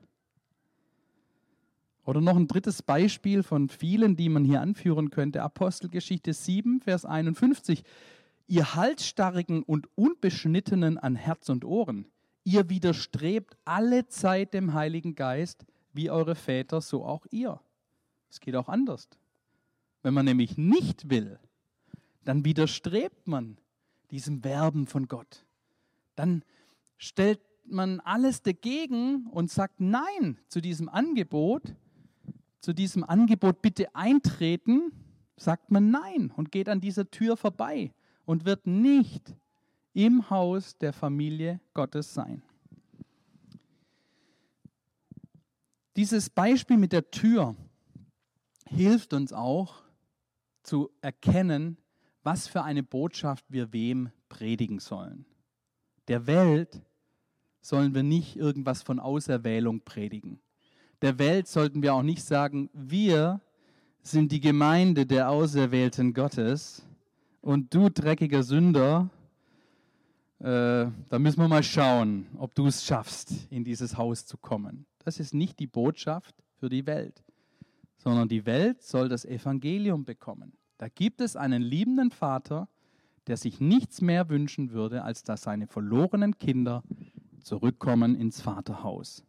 [2.05, 5.41] Oder noch ein drittes Beispiel von vielen, die man hier anführen könnte.
[5.41, 7.83] Apostelgeschichte 7, Vers 51.
[8.47, 12.05] Ihr Halsstarrigen und Unbeschnittenen an Herz und Ohren,
[12.45, 17.59] ihr widerstrebt alle Zeit dem Heiligen Geist, wie eure Väter, so auch ihr.
[18.29, 19.09] Es geht auch anders.
[20.01, 21.39] Wenn man nämlich nicht will,
[22.23, 23.57] dann widerstrebt man
[24.11, 25.45] diesem Werben von Gott.
[26.15, 26.43] Dann
[26.97, 31.75] stellt man alles dagegen und sagt Nein zu diesem Angebot,
[32.59, 34.91] zu diesem Angebot bitte eintreten,
[35.37, 37.93] sagt man Nein und geht an dieser Tür vorbei
[38.25, 39.35] und wird nicht
[39.93, 42.43] im Haus der Familie Gottes sein.
[45.95, 47.55] Dieses Beispiel mit der Tür
[48.67, 49.81] hilft uns auch
[50.61, 51.77] zu erkennen,
[52.23, 55.25] was für eine Botschaft wir wem predigen sollen.
[56.07, 56.81] Der Welt
[57.61, 60.39] sollen wir nicht irgendwas von Auserwählung predigen.
[61.01, 63.41] Der Welt sollten wir auch nicht sagen, wir
[64.01, 66.83] sind die Gemeinde der Auserwählten Gottes
[67.41, 69.09] und du dreckiger Sünder,
[70.39, 74.85] äh, da müssen wir mal schauen, ob du es schaffst, in dieses Haus zu kommen.
[75.03, 77.23] Das ist nicht die Botschaft für die Welt,
[77.97, 80.53] sondern die Welt soll das Evangelium bekommen.
[80.77, 82.67] Da gibt es einen liebenden Vater,
[83.27, 86.83] der sich nichts mehr wünschen würde, als dass seine verlorenen Kinder
[87.47, 89.23] zurückkommen ins Vaterhaus.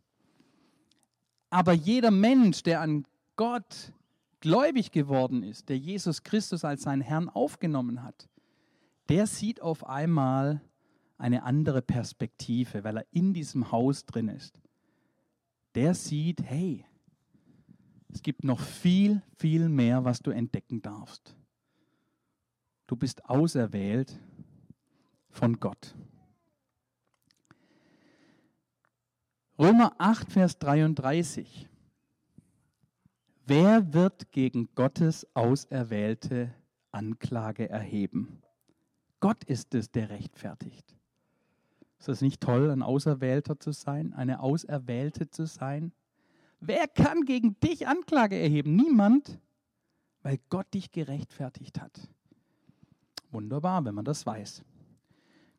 [1.50, 3.92] Aber jeder Mensch, der an Gott
[4.40, 8.28] gläubig geworden ist, der Jesus Christus als seinen Herrn aufgenommen hat,
[9.08, 10.60] der sieht auf einmal
[11.16, 14.60] eine andere Perspektive, weil er in diesem Haus drin ist.
[15.74, 16.84] Der sieht, hey,
[18.12, 21.36] es gibt noch viel, viel mehr, was du entdecken darfst.
[22.86, 24.18] Du bist auserwählt
[25.30, 25.94] von Gott.
[29.60, 31.68] Römer 8, Vers 33.
[33.44, 36.54] Wer wird gegen Gottes Auserwählte
[36.92, 38.40] Anklage erheben?
[39.18, 40.94] Gott ist es, der rechtfertigt.
[41.98, 45.90] Ist das nicht toll, ein Auserwählter zu sein, eine Auserwählte zu sein?
[46.60, 48.76] Wer kann gegen dich Anklage erheben?
[48.76, 49.40] Niemand,
[50.22, 52.08] weil Gott dich gerechtfertigt hat.
[53.32, 54.62] Wunderbar, wenn man das weiß.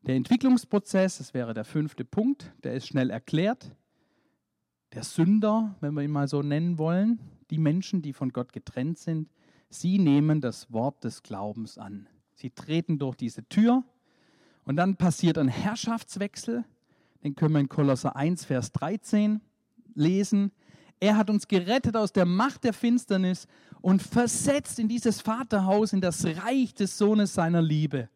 [0.06, 3.76] Der Entwicklungsprozess, das wäre der fünfte Punkt, der ist schnell erklärt.
[4.92, 8.98] Der Sünder, wenn wir ihn mal so nennen wollen, die Menschen, die von Gott getrennt
[8.98, 9.28] sind,
[9.68, 12.08] sie nehmen das Wort des Glaubens an.
[12.34, 13.84] Sie treten durch diese Tür
[14.64, 16.64] und dann passiert ein Herrschaftswechsel.
[17.22, 19.40] Den können wir in Kolosser 1, Vers 13
[19.94, 20.50] lesen.
[20.98, 23.46] Er hat uns gerettet aus der Macht der Finsternis
[23.80, 28.08] und versetzt in dieses Vaterhaus, in das Reich des Sohnes seiner Liebe.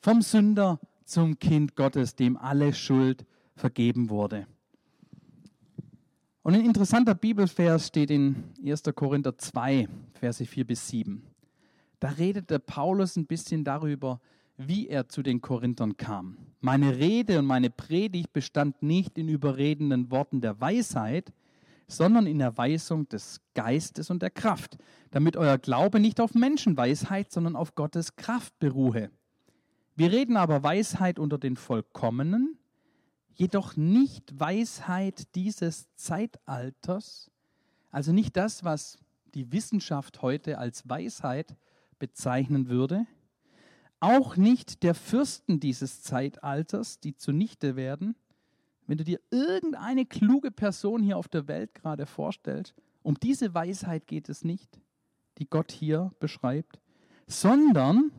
[0.00, 4.46] Vom Sünder zum Kind Gottes, dem alle Schuld vergeben wurde.
[6.48, 8.84] Und ein interessanter Bibelvers steht in 1.
[8.94, 11.22] Korinther 2, Verse 4 bis 7.
[12.00, 14.18] Da redet der Paulus ein bisschen darüber,
[14.56, 16.38] wie er zu den Korinthern kam.
[16.62, 21.34] Meine Rede und meine Predigt bestand nicht in überredenden Worten der Weisheit,
[21.86, 24.78] sondern in Erweisung des Geistes und der Kraft,
[25.10, 29.10] damit euer Glaube nicht auf Menschenweisheit, sondern auf Gottes Kraft beruhe.
[29.96, 32.57] Wir reden aber Weisheit unter den Vollkommenen,
[33.38, 37.30] jedoch nicht Weisheit dieses Zeitalters,
[37.90, 38.98] also nicht das, was
[39.34, 41.56] die Wissenschaft heute als Weisheit
[41.98, 43.06] bezeichnen würde,
[44.00, 48.16] auch nicht der Fürsten dieses Zeitalters, die zunichte werden.
[48.86, 54.06] Wenn du dir irgendeine kluge Person hier auf der Welt gerade vorstellst, um diese Weisheit
[54.06, 54.80] geht es nicht,
[55.38, 56.80] die Gott hier beschreibt,
[57.26, 58.10] sondern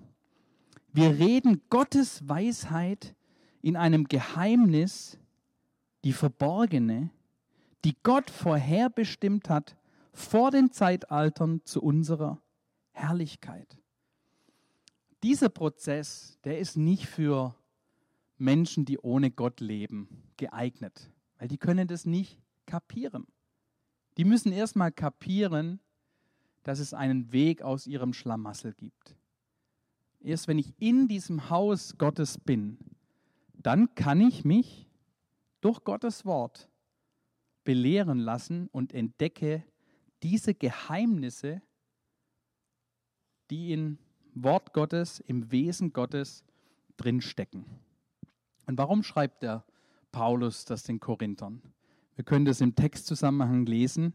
[0.93, 3.15] wir reden Gottes Weisheit
[3.61, 5.17] in einem Geheimnis,
[6.03, 7.09] die verborgene,
[7.83, 9.75] die Gott vorherbestimmt hat
[10.11, 12.41] vor den Zeitaltern zu unserer
[12.91, 13.77] Herrlichkeit.
[15.23, 17.55] Dieser Prozess, der ist nicht für
[18.37, 23.27] Menschen, die ohne Gott leben, geeignet, weil die können das nicht kapieren.
[24.17, 25.79] Die müssen erstmal kapieren,
[26.63, 29.15] dass es einen Weg aus ihrem Schlamassel gibt.
[30.21, 32.77] Erst wenn ich in diesem Haus Gottes bin,
[33.61, 34.89] dann kann ich mich
[35.61, 36.69] durch Gottes Wort
[37.63, 39.63] belehren lassen und entdecke
[40.23, 41.61] diese Geheimnisse,
[43.49, 43.99] die in
[44.33, 46.43] Wort Gottes, im Wesen Gottes
[46.97, 47.65] drinstecken.
[48.65, 49.65] Und warum schreibt der
[50.11, 51.61] Paulus das den Korinthern?
[52.15, 54.13] Wir können das im Textzusammenhang lesen,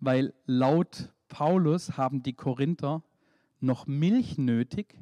[0.00, 3.02] weil laut Paulus haben die Korinther
[3.60, 4.98] noch Milch nötig,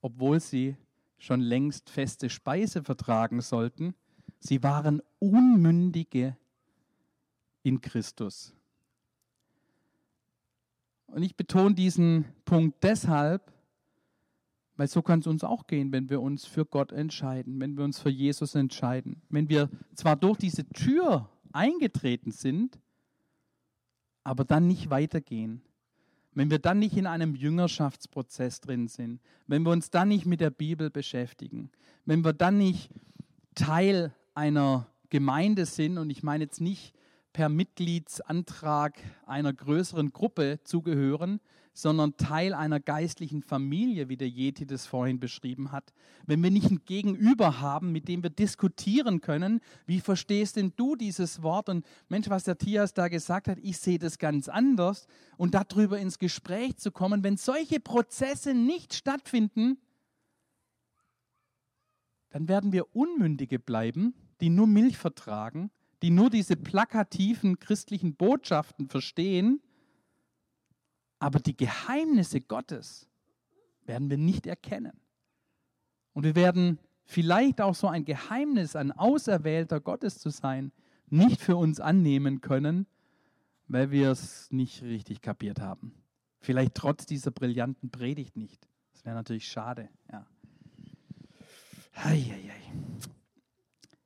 [0.00, 0.76] obwohl sie
[1.18, 3.94] schon längst feste Speise vertragen sollten.
[4.38, 6.36] Sie waren Unmündige
[7.62, 8.54] in Christus.
[11.06, 13.52] Und ich betone diesen Punkt deshalb,
[14.76, 17.84] weil so kann es uns auch gehen, wenn wir uns für Gott entscheiden, wenn wir
[17.84, 19.22] uns für Jesus entscheiden.
[19.30, 22.78] Wenn wir zwar durch diese Tür eingetreten sind,
[24.22, 25.62] aber dann nicht weitergehen.
[26.36, 30.42] Wenn wir dann nicht in einem Jüngerschaftsprozess drin sind, wenn wir uns dann nicht mit
[30.42, 31.70] der Bibel beschäftigen,
[32.04, 32.90] wenn wir dann nicht
[33.54, 36.92] Teil einer Gemeinde sind, und ich meine jetzt nicht
[37.32, 41.40] per Mitgliedsantrag einer größeren Gruppe zugehören,
[41.76, 45.92] sondern Teil einer geistlichen Familie, wie der Yeti das vorhin beschrieben hat.
[46.24, 50.96] Wenn wir nicht ein Gegenüber haben, mit dem wir diskutieren können, wie verstehst denn du
[50.96, 51.68] dieses Wort?
[51.68, 55.06] Und Mensch, was der Tias da gesagt hat, ich sehe das ganz anders.
[55.36, 59.76] Und darüber ins Gespräch zu kommen, wenn solche Prozesse nicht stattfinden,
[62.30, 65.70] dann werden wir Unmündige bleiben, die nur Milch vertragen
[66.02, 69.60] die nur diese plakativen christlichen Botschaften verstehen,
[71.18, 73.08] aber die Geheimnisse Gottes
[73.84, 75.00] werden wir nicht erkennen.
[76.12, 80.72] Und wir werden vielleicht auch so ein Geheimnis, ein Auserwählter Gottes zu sein,
[81.08, 82.86] nicht für uns annehmen können,
[83.68, 85.94] weil wir es nicht richtig kapiert haben.
[86.40, 88.68] Vielleicht trotz dieser brillanten Predigt nicht.
[88.92, 89.88] Das wäre natürlich schade.
[90.10, 90.26] Ja.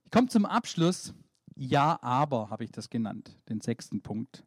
[0.04, 1.14] Ich komme zum Abschluss
[1.62, 4.46] ja, aber habe ich das genannt, den sechsten Punkt.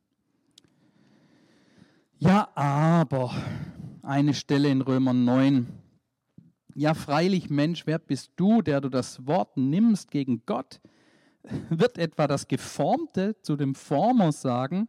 [2.24, 3.36] Ja, aber
[4.02, 5.68] eine Stelle in Römer 9.
[6.74, 10.80] Ja, freilich, Mensch, wer bist du, der du das Wort nimmst gegen Gott?
[11.70, 14.88] Wird etwa das Geformte zu dem Former sagen,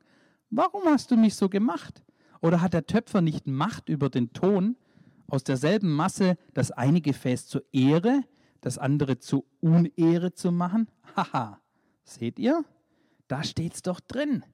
[0.50, 2.04] warum hast du mich so gemacht?
[2.40, 4.76] Oder hat der Töpfer nicht Macht über den Ton,
[5.26, 8.22] aus derselben Masse das eine Gefäß zur Ehre,
[8.60, 10.88] das andere zur Unehre zu machen?
[11.16, 11.60] Haha,
[12.04, 12.64] Seht ihr?
[13.26, 14.44] Da steht es doch drin,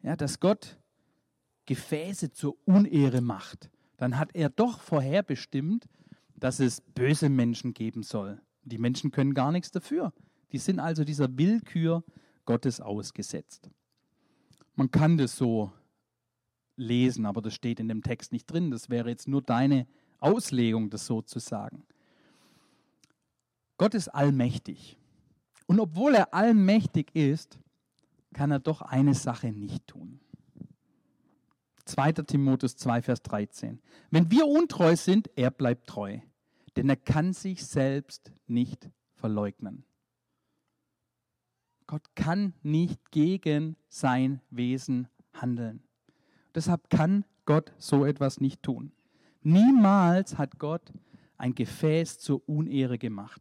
[0.00, 0.78] ja, dass Gott
[1.66, 3.70] Gefäße zur Unehre macht.
[3.96, 5.86] Dann hat er doch vorherbestimmt,
[6.36, 8.40] dass es böse Menschen geben soll.
[8.62, 10.12] Die Menschen können gar nichts dafür.
[10.52, 12.04] Die sind also dieser Willkür
[12.44, 13.70] Gottes ausgesetzt.
[14.74, 15.72] Man kann das so
[16.76, 18.70] lesen, aber das steht in dem Text nicht drin.
[18.70, 19.86] Das wäre jetzt nur deine
[20.18, 21.84] Auslegung, das so zu sagen.
[23.78, 24.98] Gott ist allmächtig.
[25.66, 27.58] Und obwohl er allmächtig ist,
[28.32, 30.20] kann er doch eine Sache nicht tun.
[31.86, 32.12] 2.
[32.12, 33.80] Timotheus 2, Vers 13.
[34.10, 36.18] Wenn wir untreu sind, er bleibt treu,
[36.76, 39.84] denn er kann sich selbst nicht verleugnen.
[41.86, 45.82] Gott kann nicht gegen sein Wesen handeln.
[46.54, 48.92] Deshalb kann Gott so etwas nicht tun.
[49.42, 50.92] Niemals hat Gott
[51.38, 53.40] ein Gefäß zur Unehre gemacht.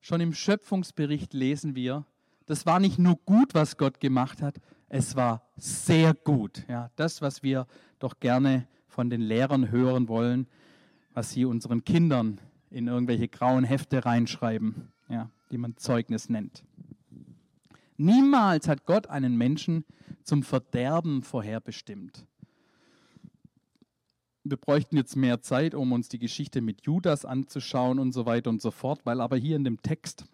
[0.00, 2.06] Schon im Schöpfungsbericht lesen wir,
[2.46, 4.60] das war nicht nur gut, was Gott gemacht hat,
[4.94, 6.64] es war sehr gut.
[6.68, 7.66] Ja, das, was wir
[7.98, 10.46] doch gerne von den Lehrern hören wollen,
[11.14, 12.40] was sie unseren Kindern
[12.70, 16.64] in irgendwelche grauen Hefte reinschreiben, ja, die man Zeugnis nennt.
[17.96, 19.84] Niemals hat Gott einen Menschen
[20.22, 22.26] zum Verderben vorherbestimmt
[24.46, 28.50] wir bräuchten jetzt mehr Zeit, um uns die Geschichte mit Judas anzuschauen und so weiter
[28.50, 30.26] und so fort, weil aber hier in dem Text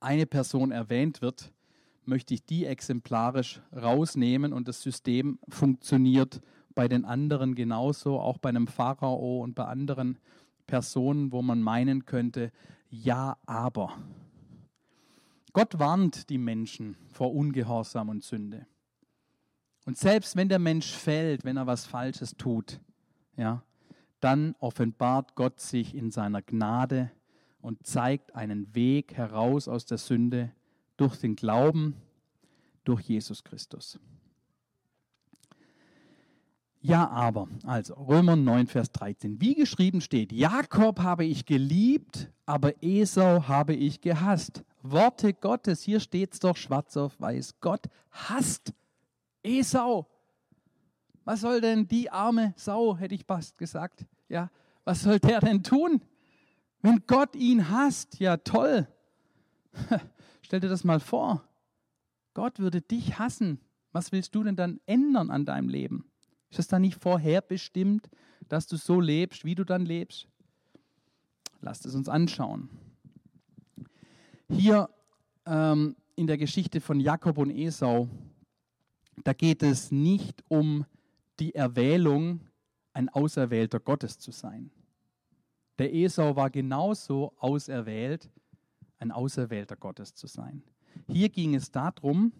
[0.00, 1.52] eine Person erwähnt wird,
[2.08, 6.40] möchte ich die exemplarisch rausnehmen und das System funktioniert
[6.74, 10.18] bei den anderen genauso, auch bei einem Pharao und bei anderen
[10.66, 12.50] Personen, wo man meinen könnte,
[12.90, 13.98] ja, aber.
[15.52, 18.66] Gott warnt die Menschen vor Ungehorsam und Sünde.
[19.84, 22.80] Und selbst wenn der Mensch fällt, wenn er was Falsches tut,
[23.36, 23.62] ja,
[24.20, 27.10] dann offenbart Gott sich in seiner Gnade
[27.60, 30.52] und zeigt einen Weg heraus aus der Sünde
[30.98, 31.94] durch den Glauben,
[32.84, 33.98] durch Jesus Christus.
[36.80, 39.40] Ja, aber, also Römer 9, Vers 13.
[39.40, 44.62] Wie geschrieben steht, Jakob habe ich geliebt, aber Esau habe ich gehasst.
[44.82, 47.60] Worte Gottes, hier steht es doch schwarz auf weiß.
[47.60, 48.72] Gott hasst
[49.42, 50.06] Esau.
[51.24, 54.06] Was soll denn die arme Sau, hätte ich fast gesagt.
[54.28, 54.50] Ja,
[54.84, 56.00] was soll der denn tun?
[56.80, 58.86] Wenn Gott ihn hasst, ja toll.
[60.48, 61.44] Stell dir das mal vor.
[62.32, 63.60] Gott würde dich hassen.
[63.92, 66.10] Was willst du denn dann ändern an deinem Leben?
[66.48, 68.08] Ist es dann nicht vorherbestimmt,
[68.48, 70.26] dass du so lebst, wie du dann lebst?
[71.60, 72.70] Lasst es uns anschauen.
[74.48, 74.88] Hier
[75.44, 78.08] ähm, in der Geschichte von Jakob und Esau,
[79.24, 80.86] da geht es nicht um
[81.40, 82.40] die Erwählung,
[82.94, 84.70] ein Auserwählter Gottes zu sein.
[85.76, 88.30] Der Esau war genauso auserwählt,
[88.98, 90.62] ein Auserwählter Gottes zu sein.
[91.06, 92.32] Hier ging es darum,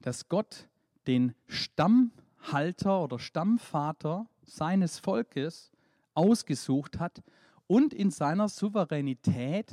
[0.00, 0.68] dass Gott
[1.06, 5.70] den Stammhalter oder Stammvater seines Volkes
[6.14, 7.22] ausgesucht hat
[7.66, 9.72] und in seiner Souveränität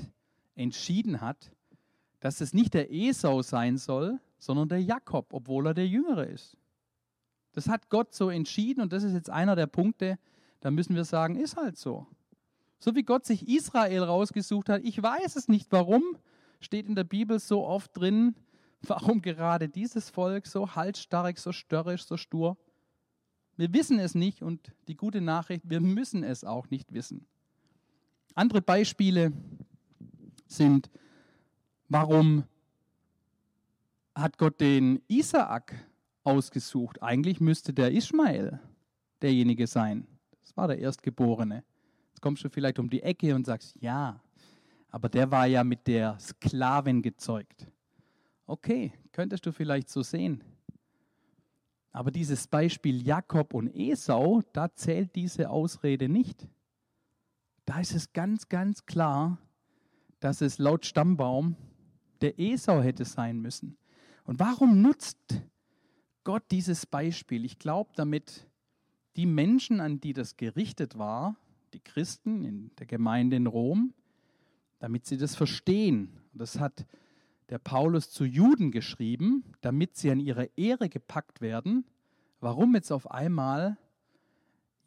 [0.56, 1.52] entschieden hat,
[2.20, 6.58] dass es nicht der Esau sein soll, sondern der Jakob, obwohl er der Jüngere ist.
[7.54, 10.20] Das hat Gott so entschieden und das ist jetzt einer der Punkte,
[10.62, 12.08] da müssen wir sagen, ist halt so.
[12.80, 16.04] So wie Gott sich Israel rausgesucht hat, ich weiß es nicht warum,
[16.62, 18.36] steht in der Bibel so oft drin,
[18.82, 22.58] warum gerade dieses Volk so halsstarrig, so störrisch, so stur.
[23.58, 27.26] Wir wissen es nicht und die gute Nachricht, wir müssen es auch nicht wissen.
[28.34, 29.34] Andere Beispiele
[30.48, 30.90] sind,
[31.90, 32.46] warum
[34.16, 35.86] hat Gott den Isaak
[36.24, 37.04] ausgesucht?
[37.04, 38.62] Eigentlich müsste der Ismael
[39.22, 40.08] derjenige sein.
[40.42, 41.64] Das war der Erstgeborene.
[42.20, 44.22] Jetzt kommst du vielleicht um die Ecke und sagst, ja,
[44.90, 47.72] aber der war ja mit der Sklavin gezeugt.
[48.46, 50.44] Okay, könntest du vielleicht so sehen.
[51.94, 56.46] Aber dieses Beispiel Jakob und Esau, da zählt diese Ausrede nicht.
[57.64, 59.38] Da ist es ganz, ganz klar,
[60.20, 61.56] dass es laut Stammbaum
[62.20, 63.78] der Esau hätte sein müssen.
[64.26, 65.42] Und warum nutzt
[66.26, 67.46] Gott dieses Beispiel?
[67.46, 68.46] Ich glaube, damit
[69.16, 71.38] die Menschen, an die das gerichtet war,
[71.74, 73.94] die Christen in der Gemeinde in Rom,
[74.80, 76.10] damit sie das verstehen.
[76.34, 76.86] Das hat
[77.50, 81.86] der Paulus zu Juden geschrieben, damit sie an ihre Ehre gepackt werden,
[82.40, 83.78] warum jetzt auf einmal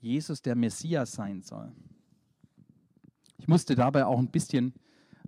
[0.01, 1.72] Jesus der Messias sein soll.
[3.39, 4.74] Ich musste dabei auch ein bisschen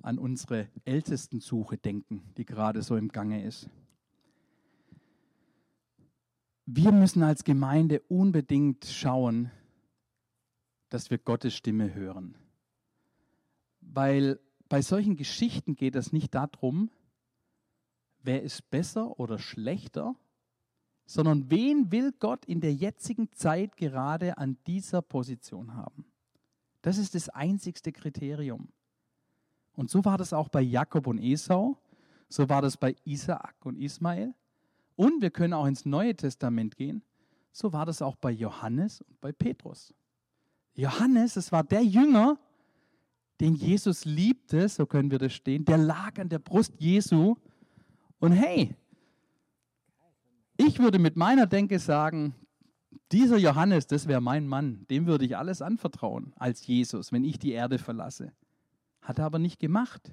[0.03, 3.69] an unsere Ältestensuche denken, die gerade so im Gange ist.
[6.67, 9.51] Wir müssen als Gemeinde unbedingt schauen,
[10.89, 12.37] dass wir Gottes Stimme hören.
[13.81, 16.91] Weil bei solchen Geschichten geht es nicht darum,
[18.23, 20.17] wer ist besser oder schlechter,
[21.07, 26.07] sondern wen will Gott in der jetzigen Zeit gerade an dieser Position haben.
[26.83, 28.69] Das ist das einzigste Kriterium.
[29.75, 31.79] Und so war das auch bei Jakob und Esau,
[32.29, 34.35] so war das bei Isaak und Ismael.
[34.97, 37.03] Und wir können auch ins Neue Testament gehen,
[37.53, 39.93] so war das auch bei Johannes und bei Petrus.
[40.75, 42.39] Johannes, es war der Jünger,
[43.41, 47.37] den Jesus liebte, so können wir das stehen, der lag an der Brust Jesu.
[48.19, 48.75] Und hey,
[50.57, 52.35] ich würde mit meiner Denke sagen,
[53.13, 57.39] dieser Johannes, das wäre mein Mann, dem würde ich alles anvertrauen als Jesus, wenn ich
[57.39, 58.33] die Erde verlasse.
[59.01, 60.13] Hat er aber nicht gemacht.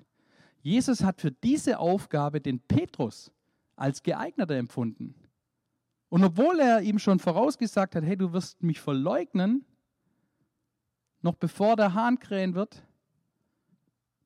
[0.61, 3.31] Jesus hat für diese Aufgabe den Petrus
[3.75, 5.15] als geeigneter empfunden.
[6.09, 9.65] Und obwohl er ihm schon vorausgesagt hat, hey, du wirst mich verleugnen,
[11.21, 12.83] noch bevor der Hahn krähen wird.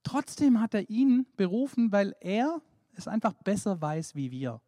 [0.03, 2.61] Trotzdem hat er ihn berufen, weil er
[2.93, 4.61] es einfach besser weiß wie wir.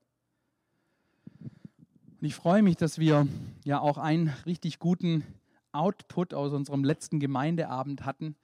[2.19, 3.27] Und ich freue mich, dass wir
[3.63, 5.23] ja auch einen richtig guten
[5.71, 8.35] Output aus unserem letzten Gemeindeabend hatten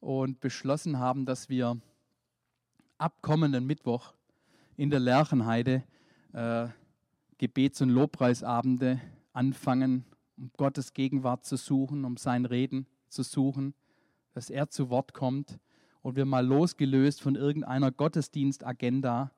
[0.00, 1.80] und beschlossen haben, dass wir
[2.98, 4.14] ab kommenden Mittwoch
[4.76, 5.82] in der Lerchenheide
[6.34, 6.68] äh,
[7.38, 9.00] Gebets- und Lobpreisabende
[9.32, 10.04] anfangen,
[10.36, 13.74] um Gottes Gegenwart zu suchen, um sein Reden zu suchen,
[14.34, 15.58] dass er zu Wort kommt
[16.02, 19.32] und wir mal losgelöst von irgendeiner Gottesdienstagenda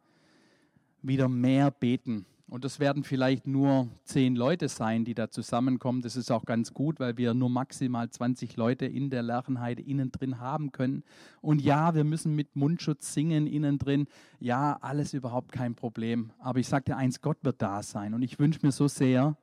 [1.00, 2.26] wieder mehr beten.
[2.48, 6.00] Und das werden vielleicht nur zehn Leute sein, die da zusammenkommen.
[6.00, 10.10] Das ist auch ganz gut, weil wir nur maximal 20 Leute in der Lerchenheide innen
[10.10, 11.04] drin haben können.
[11.42, 14.08] Und ja, wir müssen mit Mundschutz singen innen drin.
[14.40, 16.32] Ja, alles überhaupt kein Problem.
[16.38, 18.14] Aber ich dir eins, Gott wird da sein.
[18.14, 19.36] Und ich wünsche mir so sehr,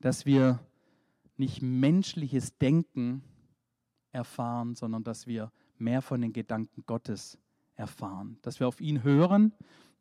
[0.00, 0.60] dass wir
[1.36, 3.22] nicht menschliches Denken
[4.16, 7.38] erfahren, sondern dass wir mehr von den Gedanken Gottes
[7.74, 8.38] erfahren.
[8.42, 9.52] Dass wir auf ihn hören,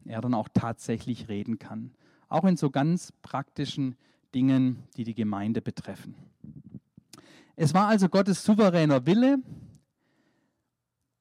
[0.05, 1.91] er dann auch tatsächlich reden kann
[2.29, 3.95] auch in so ganz praktischen
[4.33, 6.15] Dingen, die die Gemeinde betreffen.
[7.55, 9.37] Es war also Gottes souveräner Wille,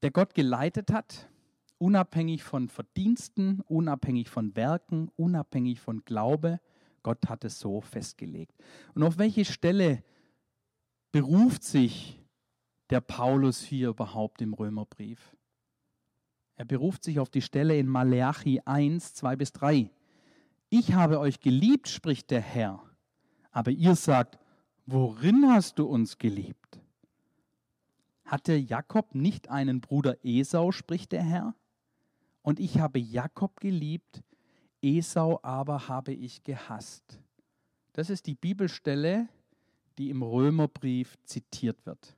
[0.03, 1.29] der Gott geleitet hat,
[1.79, 6.61] unabhängig von Verdiensten, unabhängig von Werken, unabhängig von Glaube.
[7.03, 8.57] Gott hat es so festgelegt.
[8.95, 10.03] Und auf welche Stelle
[11.13, 12.21] beruft sich
[12.91, 15.37] der Paulus hier überhaupt im Römerbrief?
[16.57, 19.91] Er beruft sich auf die Stelle in Maleachi 1, 2 bis 3.
[20.71, 22.83] Ich habe euch geliebt, spricht der Herr.
[23.51, 24.39] Aber ihr sagt,
[24.87, 26.81] worin hast du uns geliebt?
[28.25, 31.55] Hatte Jakob nicht einen Bruder Esau, spricht der Herr?
[32.43, 34.23] Und ich habe Jakob geliebt,
[34.83, 37.21] Esau aber habe ich gehasst.
[37.93, 39.29] Das ist die Bibelstelle,
[39.99, 42.17] die im Römerbrief zitiert wird.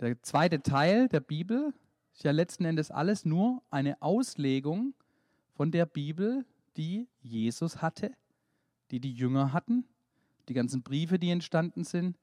[0.00, 1.74] Der zweite Teil der Bibel
[2.14, 4.94] ist ja letzten Endes alles nur eine Auslegung
[5.54, 6.44] von der Bibel,
[6.76, 8.12] die Jesus hatte,
[8.92, 9.84] die die Jünger hatten,
[10.48, 12.16] die ganzen Briefe, die entstanden sind,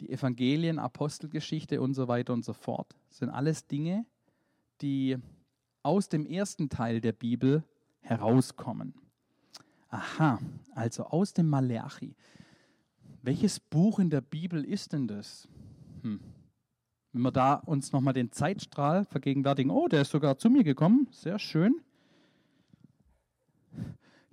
[0.00, 4.06] die Evangelien, Apostelgeschichte und so weiter und so fort, sind alles Dinge,
[4.80, 5.18] die
[5.82, 7.62] aus dem ersten Teil der Bibel
[8.00, 8.94] herauskommen.
[9.90, 10.38] Aha,
[10.74, 12.14] also aus dem Maleachi.
[13.22, 15.46] Welches Buch in der Bibel ist denn das?
[16.02, 16.20] Hm.
[17.12, 21.08] Wenn wir da uns nochmal den Zeitstrahl vergegenwärtigen, oh, der ist sogar zu mir gekommen,
[21.10, 21.80] sehr schön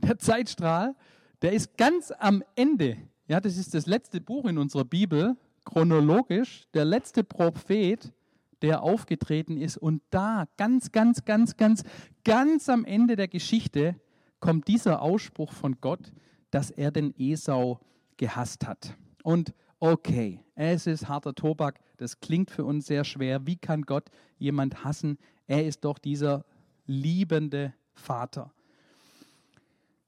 [0.05, 0.95] der Zeitstrahl,
[1.41, 2.97] der ist ganz am Ende.
[3.27, 8.13] Ja, das ist das letzte Buch in unserer Bibel, chronologisch, der letzte Prophet,
[8.61, 9.77] der aufgetreten ist.
[9.77, 11.83] Und da, ganz, ganz, ganz, ganz,
[12.23, 13.95] ganz am Ende der Geschichte,
[14.39, 16.13] kommt dieser Ausspruch von Gott,
[16.51, 17.79] dass er den Esau
[18.17, 18.95] gehasst hat.
[19.23, 19.53] Und
[19.91, 23.45] okay, es ist harter Tobak, das klingt für uns sehr schwer.
[23.45, 25.17] Wie kann Gott jemand hassen?
[25.47, 26.43] Er ist doch dieser
[26.87, 28.51] liebende Vater.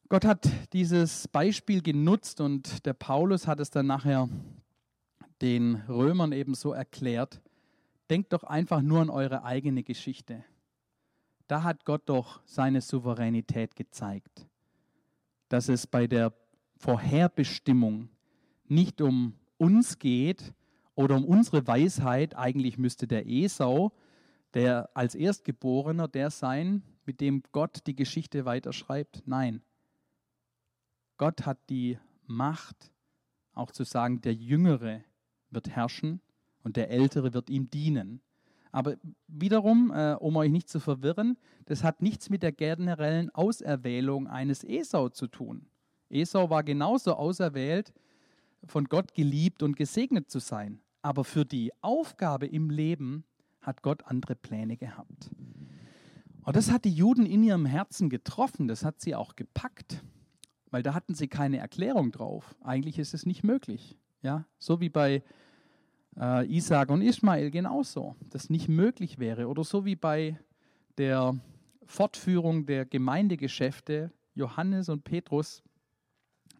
[0.09, 4.30] Gott hat dieses Beispiel genutzt und der Paulus hat es dann nachher
[5.41, 7.41] den Römern eben so erklärt.
[8.09, 10.43] Denkt doch einfach nur an eure eigene Geschichte.
[11.47, 14.47] Da hat Gott doch seine Souveränität gezeigt,
[15.49, 16.34] dass es bei der
[16.78, 18.09] Vorherbestimmung
[18.65, 20.53] nicht um uns geht
[20.95, 22.36] oder um unsere Weisheit.
[22.36, 23.91] Eigentlich müsste der Esau,
[24.53, 29.24] der als Erstgeborener, der sein, mit dem Gott die Geschichte weiterschreibt.
[29.26, 29.62] Nein,
[31.18, 32.91] Gott hat die Macht,
[33.53, 35.03] auch zu sagen, der Jüngere
[35.49, 36.22] wird herrschen
[36.64, 38.22] und der Ältere wird ihm dienen.
[38.72, 38.97] Aber
[39.28, 44.64] wiederum, äh, um euch nicht zu verwirren, das hat nichts mit der generellen Auserwählung eines
[44.64, 45.68] Esau zu tun.
[46.10, 47.93] Esau war genauso auserwählt,
[48.66, 50.82] von Gott geliebt und gesegnet zu sein.
[51.01, 53.24] Aber für die Aufgabe im Leben
[53.62, 55.30] hat Gott andere Pläne gehabt.
[56.43, 60.01] Und das hat die Juden in ihrem Herzen getroffen, das hat sie auch gepackt
[60.72, 62.55] weil da hatten sie keine Erklärung drauf.
[62.62, 63.97] Eigentlich ist es nicht möglich.
[64.22, 64.45] Ja?
[64.60, 65.24] So wie bei
[66.20, 69.47] äh, Isaac und Ismael genauso, das nicht möglich wäre.
[69.47, 70.38] Oder so wie bei
[70.97, 71.36] der
[71.86, 75.64] Fortführung der Gemeindegeschäfte Johannes und Petrus,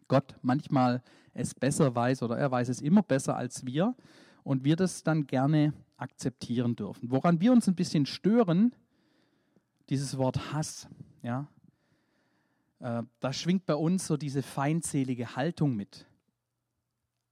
[0.08, 1.02] Gott manchmal
[1.34, 3.94] es besser weiß oder er weiß es immer besser als wir
[4.42, 7.10] und wir das dann gerne akzeptieren dürfen.
[7.10, 8.74] Woran wir uns ein bisschen stören,
[9.88, 10.88] dieses Wort Hass.
[11.22, 11.48] Ja?
[12.80, 16.06] Äh, da schwingt bei uns so diese feindselige Haltung mit.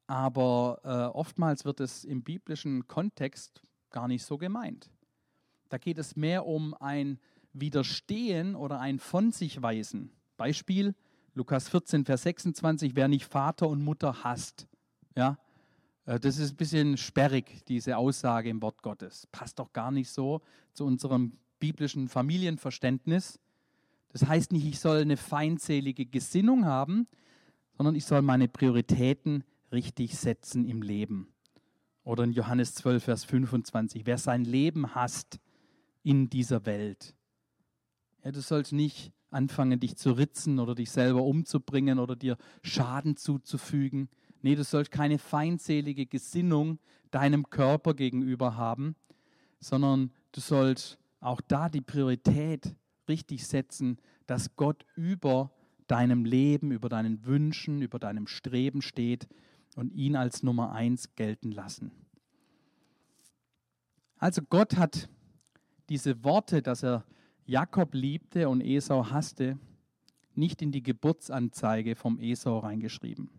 [0.07, 4.91] Aber äh, oftmals wird es im biblischen Kontext gar nicht so gemeint.
[5.69, 7.19] Da geht es mehr um ein
[7.53, 10.11] Widerstehen oder ein von sich weisen.
[10.37, 10.95] Beispiel
[11.37, 14.67] Lukas 14, Vers 26, wer nicht Vater und Mutter hasst.
[15.15, 15.39] Ja,
[16.07, 19.29] äh, das ist ein bisschen sperrig, diese Aussage im Wort Gottes.
[19.33, 20.41] Passt doch gar nicht so
[20.73, 23.39] zu unserem biblischen Familienverständnis.
[24.13, 27.07] Das heißt nicht, ich soll eine feindselige Gesinnung haben,
[27.77, 31.35] sondern ich soll meine Prioritäten richtig setzen im Leben.
[32.03, 35.39] Oder in Johannes 12, Vers 25, wer sein Leben hasst
[36.03, 37.15] in dieser Welt.
[38.25, 43.17] Ja, du sollst nicht anfangen, dich zu ritzen oder dich selber umzubringen oder dir Schaden
[43.17, 44.09] zuzufügen.
[44.43, 46.79] Nee, du sollst keine feindselige Gesinnung
[47.11, 48.97] deinem Körper gegenüber haben.
[49.59, 52.77] sondern du sollst auch da die Priorität
[53.09, 55.51] richtig setzen, dass Gott über
[55.87, 59.29] deinem Leben, über deinen Wünschen, über deinem Streben steht
[59.77, 61.91] und ihn als Nummer eins gelten lassen.
[64.19, 65.09] Also Gott hat
[65.89, 67.05] diese Worte, dass er
[67.49, 69.57] Jakob liebte und Esau hasste,
[70.35, 73.31] nicht in die Geburtsanzeige vom Esau reingeschrieben.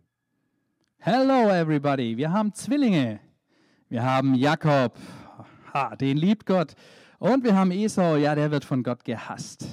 [1.00, 3.20] Hello everybody, wir haben Zwillinge.
[3.90, 4.98] Wir haben Jakob,
[5.74, 6.74] ha, den liebt Gott.
[7.20, 9.68] Und wir haben Esau, ja, der wird von Gott gehasst.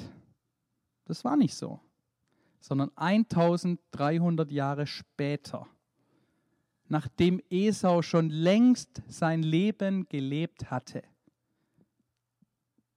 [1.05, 1.79] Das war nicht so,
[2.59, 5.69] sondern 1300 Jahre später,
[6.89, 11.05] nachdem Esau schon längst sein Leben gelebt hatte,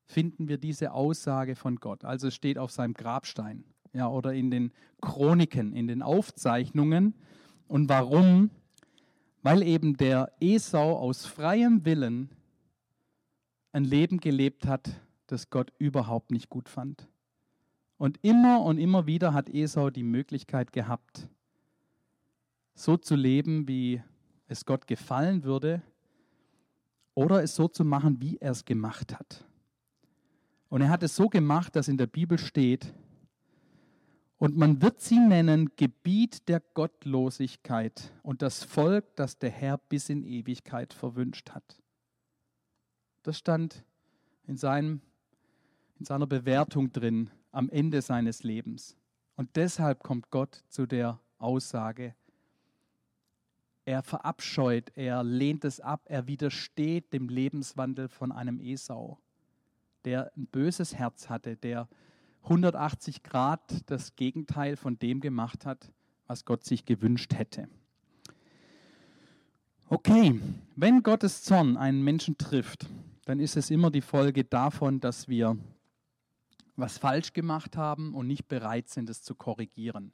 [0.08, 2.05] finden wir diese Aussage von Gott.
[2.05, 7.14] Also es steht auf seinem Grabstein ja, oder in den Chroniken, in den Aufzeichnungen.
[7.68, 8.49] Und warum?
[9.43, 12.30] Weil eben der Esau aus freiem Willen
[13.74, 17.08] ein Leben gelebt hat, das Gott überhaupt nicht gut fand.
[17.97, 21.28] Und immer und immer wieder hat Esau die Möglichkeit gehabt,
[22.76, 24.01] so zu leben, wie
[24.47, 25.82] es Gott gefallen würde,
[27.14, 29.47] oder es so zu machen, wie er es gemacht hat.
[30.70, 32.93] Und er hat es so gemacht, dass in der Bibel steht,
[34.39, 40.09] und man wird sie nennen Gebiet der Gottlosigkeit und das Volk, das der Herr bis
[40.09, 41.82] in Ewigkeit verwünscht hat.
[43.24, 43.84] Das stand
[44.45, 45.01] in, seinem,
[45.97, 48.95] in seiner Bewertung drin am Ende seines Lebens.
[49.36, 52.15] Und deshalb kommt Gott zu der Aussage,
[53.86, 59.18] er verabscheut, er lehnt es ab, er widersteht dem Lebenswandel von einem Esau,
[60.06, 61.88] der ein böses Herz hatte, der
[62.43, 65.91] 180 Grad das Gegenteil von dem gemacht hat,
[66.28, 67.68] was Gott sich gewünscht hätte.
[69.89, 70.39] Okay,
[70.76, 72.88] wenn Gottes Zorn einen Menschen trifft,
[73.26, 75.58] dann ist es immer die Folge davon, dass wir
[76.76, 80.12] was falsch gemacht haben und nicht bereit sind, es zu korrigieren.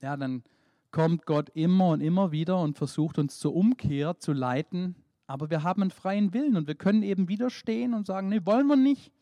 [0.00, 0.42] Ja, dann
[0.90, 4.96] kommt Gott immer und immer wieder und versucht uns zur Umkehr zu leiten,
[5.28, 8.66] aber wir haben einen freien Willen und wir können eben widerstehen und sagen, nee, wollen
[8.66, 9.12] wir nicht.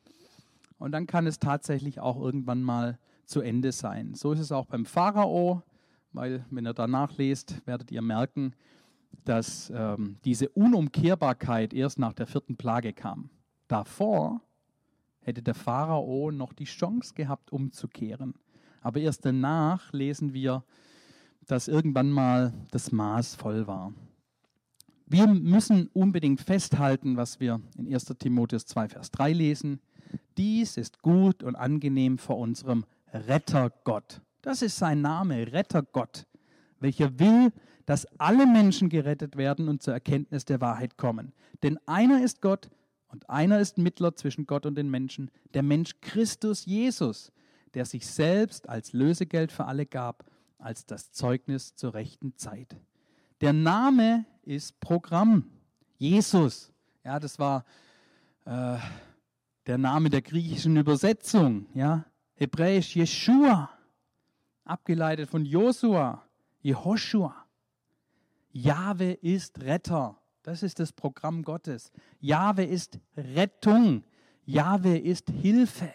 [0.78, 4.14] Und dann kann es tatsächlich auch irgendwann mal zu Ende sein.
[4.14, 5.62] So ist es auch beim Pharao,
[6.12, 8.54] weil wenn ihr danach lest, werdet ihr merken,
[9.24, 13.28] dass ähm, diese Unumkehrbarkeit erst nach der vierten Plage kam.
[13.66, 14.40] Davor
[15.22, 18.34] hätte der Pharao noch die Chance gehabt, umzukehren.
[18.80, 20.62] Aber erst danach lesen wir,
[21.48, 23.92] dass irgendwann mal das Maß voll war.
[25.08, 29.80] Wir müssen unbedingt festhalten, was wir in 1 Timotheus 2, Vers 3 lesen.
[30.36, 34.20] Dies ist gut und angenehm vor unserem Rettergott.
[34.42, 36.26] Das ist sein Name, Rettergott,
[36.80, 37.52] welcher will,
[37.86, 41.32] dass alle Menschen gerettet werden und zur Erkenntnis der Wahrheit kommen.
[41.62, 42.68] Denn einer ist Gott
[43.08, 47.30] und einer ist Mittler zwischen Gott und den Menschen, der Mensch Christus Jesus,
[47.74, 50.28] der sich selbst als Lösegeld für alle gab,
[50.58, 52.76] als das Zeugnis zur rechten Zeit.
[53.40, 55.50] Der Name ist Programm.
[55.98, 56.72] Jesus.
[57.04, 57.64] Ja, das war
[58.44, 58.78] äh,
[59.66, 63.70] der Name der griechischen Übersetzung, ja, hebräisch Jeshua,
[64.64, 66.22] abgeleitet von Josua,
[66.60, 67.34] Jehoshua.
[68.52, 70.16] Jahwe ist Retter.
[70.42, 71.92] Das ist das Programm Gottes.
[72.20, 74.04] Jahwe ist Rettung.
[74.44, 75.92] Jahwe ist Hilfe.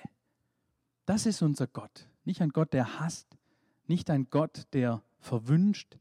[1.05, 2.07] Das ist unser Gott.
[2.23, 3.37] Nicht ein Gott, der hasst,
[3.87, 5.97] nicht ein Gott, der verwünscht,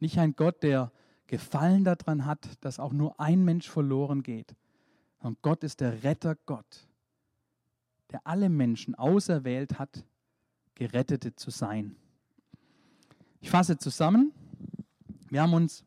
[0.00, 0.92] nicht ein Gott, der
[1.26, 4.54] Gefallen daran hat, dass auch nur ein Mensch verloren geht.
[5.18, 6.88] Und Gott ist der Retter Gott
[8.10, 10.04] der alle Menschen auserwählt hat,
[10.74, 11.96] Gerettete zu sein.
[13.40, 14.32] Ich fasse zusammen.
[15.28, 15.84] Wir haben uns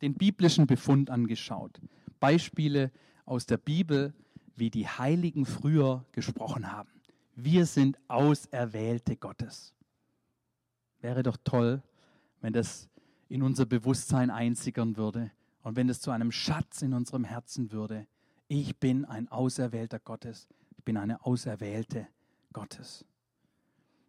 [0.00, 1.80] den biblischen Befund angeschaut.
[2.20, 2.90] Beispiele
[3.26, 4.14] aus der Bibel,
[4.56, 6.90] wie die Heiligen früher gesprochen haben.
[7.36, 9.74] Wir sind Auserwählte Gottes.
[11.00, 11.82] Wäre doch toll,
[12.40, 12.88] wenn das
[13.28, 15.30] in unser Bewusstsein einsickern würde
[15.62, 18.06] und wenn es zu einem Schatz in unserem Herzen würde.
[18.48, 20.46] Ich bin ein Auserwählter Gottes.
[20.76, 22.06] Ich bin eine Auserwählte
[22.52, 23.04] Gottes.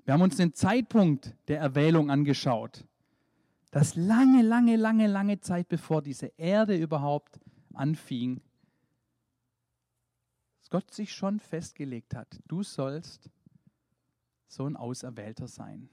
[0.03, 2.86] Wir haben uns den Zeitpunkt der Erwählung angeschaut.
[3.72, 7.39] Das lange, lange, lange, lange Zeit bevor diese Erde überhaupt
[7.74, 8.41] anfing,
[10.59, 13.30] dass Gott sich schon festgelegt hat, du sollst
[14.47, 15.89] so ein Auserwählter sein.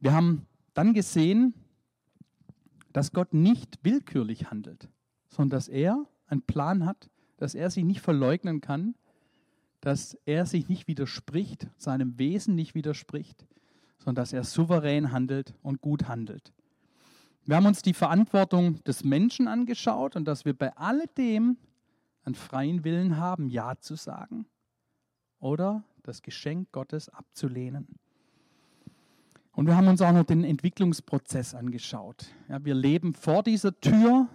[0.00, 1.54] Wir haben dann gesehen,
[2.92, 4.88] dass Gott nicht willkürlich handelt,
[5.28, 8.94] sondern dass er einen Plan hat, dass er sich nicht verleugnen kann,
[9.80, 13.46] dass er sich nicht widerspricht, seinem Wesen nicht widerspricht,
[13.98, 16.52] sondern dass er souverän handelt und gut handelt.
[17.44, 21.56] Wir haben uns die Verantwortung des Menschen angeschaut und dass wir bei alledem
[22.24, 24.46] einen freien Willen haben, Ja zu sagen
[25.38, 27.98] oder das Geschenk Gottes abzulehnen.
[29.52, 32.26] Und wir haben uns auch noch den Entwicklungsprozess angeschaut.
[32.48, 34.28] Ja, wir leben vor dieser Tür,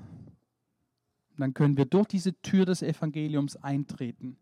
[1.37, 4.37] dann können wir durch diese Tür des Evangeliums eintreten.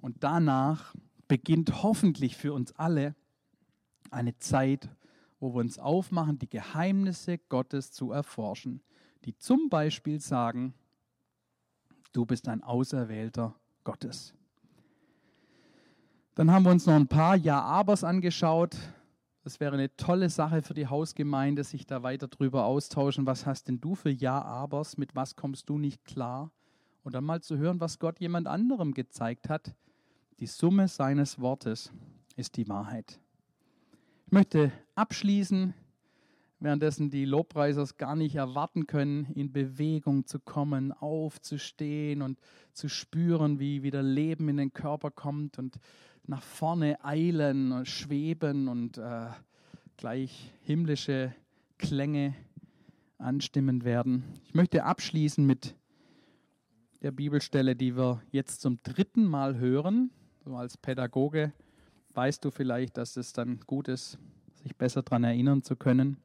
[0.00, 0.94] Und danach
[1.26, 3.14] beginnt hoffentlich für uns alle
[4.10, 4.88] eine Zeit,
[5.40, 8.80] wo wir uns aufmachen, die Geheimnisse Gottes zu erforschen,
[9.24, 10.74] die zum Beispiel sagen,
[12.12, 13.54] du bist ein Auserwählter
[13.84, 14.34] Gottes.
[16.34, 18.76] Dann haben wir uns noch ein paar Ja-Abers angeschaut.
[19.44, 23.26] Das wäre eine tolle Sache für die Hausgemeinde, sich da weiter drüber austauschen.
[23.26, 24.98] Was hast denn du für Ja-Abers?
[24.98, 26.50] Mit was kommst du nicht klar?
[27.04, 29.74] Und dann mal zu hören, was Gott jemand anderem gezeigt hat.
[30.40, 31.92] Die Summe seines Wortes
[32.36, 33.18] ist die Wahrheit.
[34.26, 35.72] Ich möchte abschließen,
[36.60, 42.38] währenddessen die Lobpreisers gar nicht erwarten können, in Bewegung zu kommen, aufzustehen und
[42.72, 45.78] zu spüren, wie wieder Leben in den Körper kommt und
[46.28, 49.28] nach vorne eilen und schweben und äh,
[49.96, 51.34] gleich himmlische
[51.78, 52.34] Klänge
[53.16, 54.22] anstimmen werden.
[54.44, 55.74] Ich möchte abschließen mit
[57.02, 60.10] der Bibelstelle, die wir jetzt zum dritten Mal hören.
[60.44, 61.52] So als Pädagoge
[62.12, 64.18] weißt du vielleicht, dass es dann gut ist,
[64.62, 66.18] sich besser daran erinnern zu können.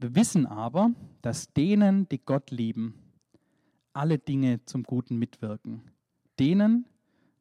[0.00, 0.90] Wir wissen aber,
[1.22, 2.94] dass denen, die Gott lieben,
[3.92, 5.82] alle Dinge zum Guten mitwirken.
[6.38, 6.84] Denen,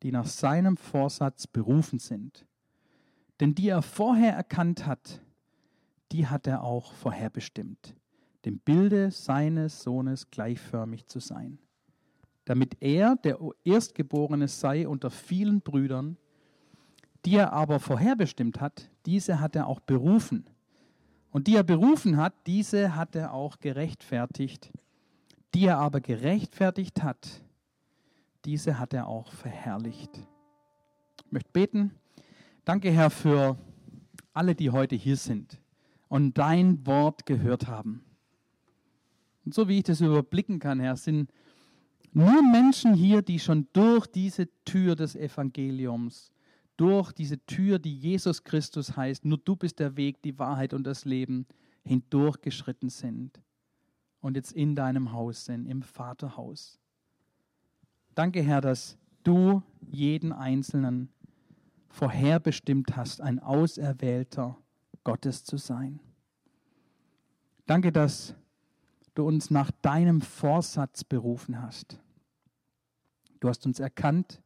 [0.03, 2.45] die nach seinem Vorsatz berufen sind.
[3.39, 5.21] Denn die er vorher erkannt hat,
[6.11, 7.95] die hat er auch vorherbestimmt,
[8.45, 11.57] dem Bilde seines Sohnes gleichförmig zu sein,
[12.45, 16.17] damit er der Erstgeborene sei unter vielen Brüdern,
[17.25, 20.45] die er aber vorherbestimmt hat, diese hat er auch berufen.
[21.31, 24.71] Und die er berufen hat, diese hat er auch gerechtfertigt.
[25.55, 27.42] Die er aber gerechtfertigt hat,
[28.45, 30.17] diese hat er auch verherrlicht.
[31.25, 31.91] Ich möchte beten.
[32.65, 33.57] Danke, Herr, für
[34.33, 35.59] alle, die heute hier sind
[36.09, 38.03] und dein Wort gehört haben.
[39.45, 41.31] Und so wie ich das überblicken kann, Herr, sind
[42.11, 46.31] nur Menschen hier, die schon durch diese Tür des Evangeliums,
[46.77, 50.83] durch diese Tür, die Jesus Christus heißt, nur du bist der Weg, die Wahrheit und
[50.85, 51.45] das Leben,
[51.83, 53.41] hindurchgeschritten sind
[54.21, 56.79] und jetzt in deinem Haus sind, im Vaterhaus.
[58.15, 61.09] Danke, Herr, dass du jeden Einzelnen
[61.89, 64.57] vorherbestimmt hast, ein Auserwählter
[65.03, 65.99] Gottes zu sein.
[67.65, 68.35] Danke, dass
[69.15, 71.99] du uns nach deinem Vorsatz berufen hast.
[73.39, 74.41] Du hast uns erkannt,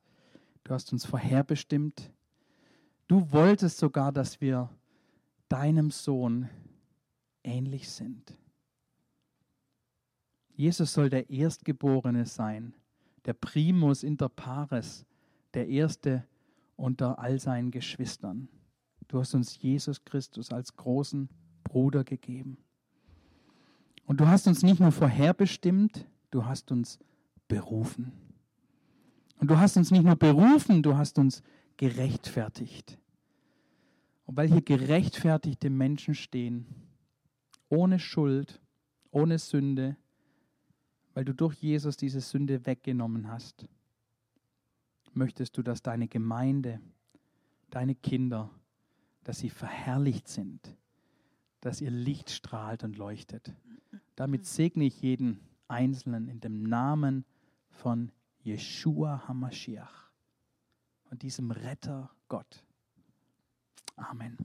[0.64, 2.12] du hast uns vorherbestimmt.
[3.08, 4.70] Du wolltest sogar, dass wir
[5.50, 6.50] deinem Sohn
[7.44, 8.38] ähnlich sind.
[10.54, 12.74] Jesus soll der Erstgeborene sein
[13.28, 15.06] der Primus inter pares,
[15.54, 16.24] der Erste
[16.78, 18.48] unter all seinen Geschwistern.
[19.10, 21.30] Du hast uns Jesus Christus als großen
[21.64, 22.58] Bruder gegeben.
[24.06, 27.00] Und du hast uns nicht nur vorherbestimmt, du hast uns
[27.50, 28.14] berufen.
[29.40, 31.44] Und du hast uns nicht nur berufen, du hast uns
[31.76, 32.98] gerechtfertigt.
[34.26, 36.66] Und weil hier gerechtfertigte Menschen stehen,
[37.68, 38.62] ohne Schuld,
[39.12, 39.98] ohne Sünde,
[41.18, 43.66] weil du durch Jesus diese Sünde weggenommen hast,
[45.14, 46.80] möchtest du, dass deine Gemeinde,
[47.72, 48.52] deine Kinder,
[49.24, 50.78] dass sie verherrlicht sind,
[51.60, 53.52] dass ihr Licht strahlt und leuchtet.
[54.16, 57.26] Damit segne ich jeden Einzelnen in dem Namen
[57.68, 58.12] von
[58.44, 60.12] Yeshua HaMashiach
[61.10, 62.64] und diesem Retter Gott.
[63.96, 64.38] Amen.